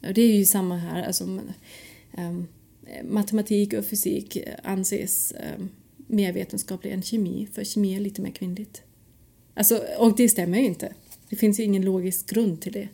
Och 0.08 0.14
det 0.14 0.22
är 0.22 0.34
ju 0.34 0.46
samma 0.46 0.78
här, 0.78 1.04
alltså, 1.04 1.40
eh, 2.18 2.34
matematik 3.04 3.74
och 3.74 3.86
fysik 3.86 4.38
anses 4.64 5.32
eh, 5.32 5.66
mer 6.08 6.34
vetenskaplig 6.34 6.92
än 6.92 7.04
kemi, 7.04 7.48
för 7.54 7.64
kemi 7.64 7.96
är 7.96 8.00
lite 8.00 8.22
mer 8.22 8.32
kvinnligt. 8.32 8.82
Alltså, 9.54 9.84
och 9.98 10.16
det 10.16 10.30
stämmer 10.30 10.60
ju 10.60 10.66
inte. 10.66 10.94
Det 11.30 11.36
finns 11.36 11.60
ju 11.60 11.64
ingen 11.64 11.86
logisk 11.86 12.30
grund 12.30 12.62
till 12.62 12.74
det. 12.74 12.88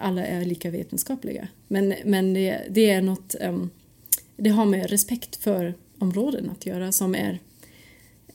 Alla 0.00 0.26
är 0.26 0.44
lika 0.44 0.70
vetenskapliga. 0.70 1.48
Men, 1.68 1.94
men 2.04 2.34
det, 2.34 2.66
det 2.70 2.90
är 2.90 3.02
något, 3.02 3.34
um, 3.40 3.70
det 4.36 4.50
har 4.50 4.64
med 4.64 4.90
respekt 4.90 5.36
för 5.36 5.74
områden 5.98 6.50
att 6.50 6.66
göra 6.66 6.92
som 6.92 7.14
är 7.14 7.38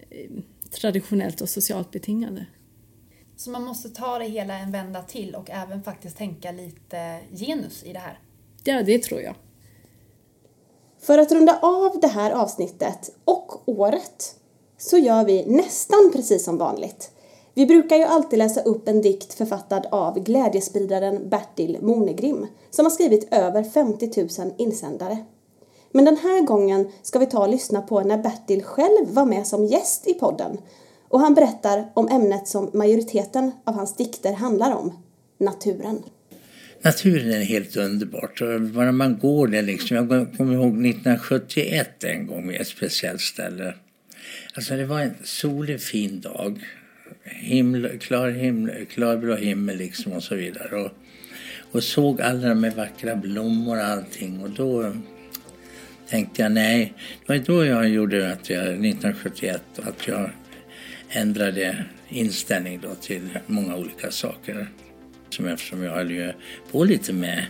eh, 0.10 0.32
traditionellt 0.72 1.42
och 1.42 1.50
socialt 1.50 1.92
betingade. 1.92 2.46
Så 3.36 3.50
man 3.50 3.64
måste 3.64 3.90
ta 3.90 4.20
det 4.20 4.26
hela 4.26 4.54
en 4.54 4.72
vända 4.72 5.02
till 5.02 5.36
och 5.36 5.50
även 5.50 5.84
faktiskt 5.84 6.18
tänka 6.18 6.52
lite 6.52 7.20
genus 7.32 7.84
i 7.84 7.94
det 7.94 8.00
här? 8.00 8.20
Ja, 8.64 8.84
det 8.84 9.04
tror 9.04 9.22
jag. 9.22 9.36
För 11.00 11.18
att 11.18 11.32
runda 11.32 11.60
av 11.62 12.00
det 12.02 12.08
här 12.08 12.32
avsnittet 12.32 13.10
och 13.26 13.70
året 13.70 14.36
så 14.78 14.98
gör 14.98 15.26
vi 15.26 15.46
nästan 15.46 16.12
precis 16.14 16.46
som 16.46 16.58
vanligt. 16.58 17.12
Vi 17.54 17.66
brukar 17.66 17.96
ju 17.96 18.04
alltid 18.04 18.40
läsa 18.40 18.62
upp 18.62 18.88
en 18.88 19.02
dikt 19.02 19.34
författad 19.34 19.88
av 19.92 20.24
glädjespridaren 20.24 21.30
Bertil 21.30 21.78
Monegrim 21.82 22.48
som 22.70 22.86
har 22.86 22.90
skrivit 22.90 23.34
över 23.34 23.64
50 23.64 24.12
000 24.42 24.54
insändare. 24.58 25.18
Men 25.92 26.06
den 26.06 26.18
här 26.18 26.42
gången 26.42 26.92
ska 27.02 27.20
vi 27.20 27.26
ta 27.26 27.40
och 27.40 27.50
lyssna 27.50 27.82
på 27.82 28.02
när 28.02 28.18
Bertil 28.18 28.64
själv 28.64 29.10
var 29.10 29.26
med 29.26 29.48
som 29.48 29.66
gäst 29.66 30.08
i 30.08 30.14
podden 30.14 30.58
och 31.08 31.20
han 31.20 31.34
berättar 31.34 31.92
om 31.94 32.08
ämnet 32.08 32.48
som 32.48 32.70
majoriteten 32.74 33.52
av 33.64 33.74
hans 33.74 33.96
dikter 33.96 34.34
handlar 34.34 34.76
om, 34.76 34.94
naturen. 35.38 36.04
Naturen 36.82 37.32
är 37.32 37.44
helt 37.44 37.78
underbart. 37.78 38.42
Bara 38.74 38.92
man 38.92 39.20
går 39.20 39.48
där 39.48 39.62
liksom. 39.62 39.98
Jag 39.98 40.38
kommer 40.38 40.54
ihåg 40.54 40.68
1971 40.68 42.04
en 42.04 42.28
gång 42.28 42.48
vid 42.48 42.62
ett 42.62 42.68
speciellt 42.68 43.22
ställe. 43.22 43.74
Alltså 44.56 44.76
det 44.76 44.86
var 44.86 45.00
en 45.00 45.16
solig 45.24 45.82
fin 45.82 46.22
dag. 46.22 46.66
Himmel, 47.30 48.00
klar, 48.00 48.30
himmel, 48.30 48.86
klarblå 48.86 49.36
himmel 49.36 49.78
liksom 49.78 50.12
och 50.12 50.24
så 50.24 50.36
vidare. 50.36 50.76
Och, 50.76 50.92
och 51.72 51.84
såg 51.84 52.22
alla 52.22 52.50
de 52.50 52.64
här 52.64 52.72
vackra 52.72 53.16
blommor 53.16 53.78
och 53.78 53.84
allting. 53.84 54.40
Och 54.40 54.50
då 54.50 54.94
tänkte 56.10 56.42
jag 56.42 56.52
nej. 56.52 56.94
Det 57.26 57.34
var 57.34 57.46
då 57.46 57.66
jag 57.66 57.90
gjorde 57.90 58.32
att 58.32 58.50
jag, 58.50 58.64
1971 58.64 59.62
att 59.84 60.08
jag 60.08 60.30
ändrade 61.10 61.86
inställning 62.10 62.80
då 62.82 62.96
till 62.96 63.40
många 63.48 63.76
olika 63.76 64.12
saker. 64.12 64.68
Som 65.30 65.48
eftersom 65.48 65.84
jag 65.84 65.92
höll 65.92 66.12
ju 66.12 66.32
på 66.72 66.84
lite 66.84 67.14
med, 67.14 67.46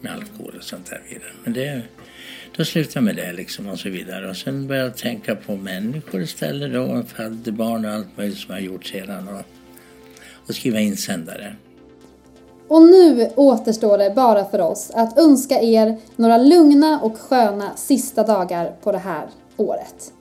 med 0.00 0.12
alkohol 0.12 0.54
och 0.56 0.64
sånt 0.64 0.86
där 0.86 1.02
vidare. 1.08 1.32
Men 1.44 1.52
det, 1.52 1.82
då 2.58 2.64
slutade 2.64 2.94
jag 2.94 3.04
med 3.04 3.16
det 3.16 3.32
liksom 3.32 3.68
och 3.68 3.78
så 3.78 3.88
vidare. 3.88 4.30
Och 4.30 4.36
sen 4.36 4.66
började 4.66 4.88
jag 4.88 4.96
tänka 4.96 5.36
på 5.36 5.56
människor 5.56 6.22
istället 6.22 6.72
då. 6.72 6.82
Och 6.82 7.08
födde 7.08 7.52
barn 7.52 7.84
och 7.84 7.90
allt 7.90 8.16
möjligt 8.16 8.38
som 8.38 8.54
jag 8.54 8.64
gjort 8.64 8.86
sedan. 8.86 9.28
Och, 9.28 9.42
och 10.48 10.54
skriva 10.54 10.80
insändare. 10.80 11.56
Och 12.68 12.82
nu 12.82 13.30
återstår 13.36 13.98
det 13.98 14.10
bara 14.10 14.44
för 14.44 14.60
oss 14.60 14.90
att 14.94 15.18
önska 15.18 15.60
er 15.60 15.96
några 16.16 16.38
lugna 16.38 17.00
och 17.00 17.18
sköna 17.18 17.76
sista 17.76 18.22
dagar 18.22 18.72
på 18.82 18.92
det 18.92 18.98
här 18.98 19.28
året. 19.56 20.12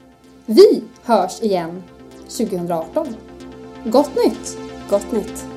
Vi 0.46 0.84
hörs 1.04 1.42
igen 1.42 1.84
2018. 2.38 3.08
Gott 3.86 4.12
nytt! 4.26 4.58
Gott 4.90 5.12
nytt! 5.12 5.57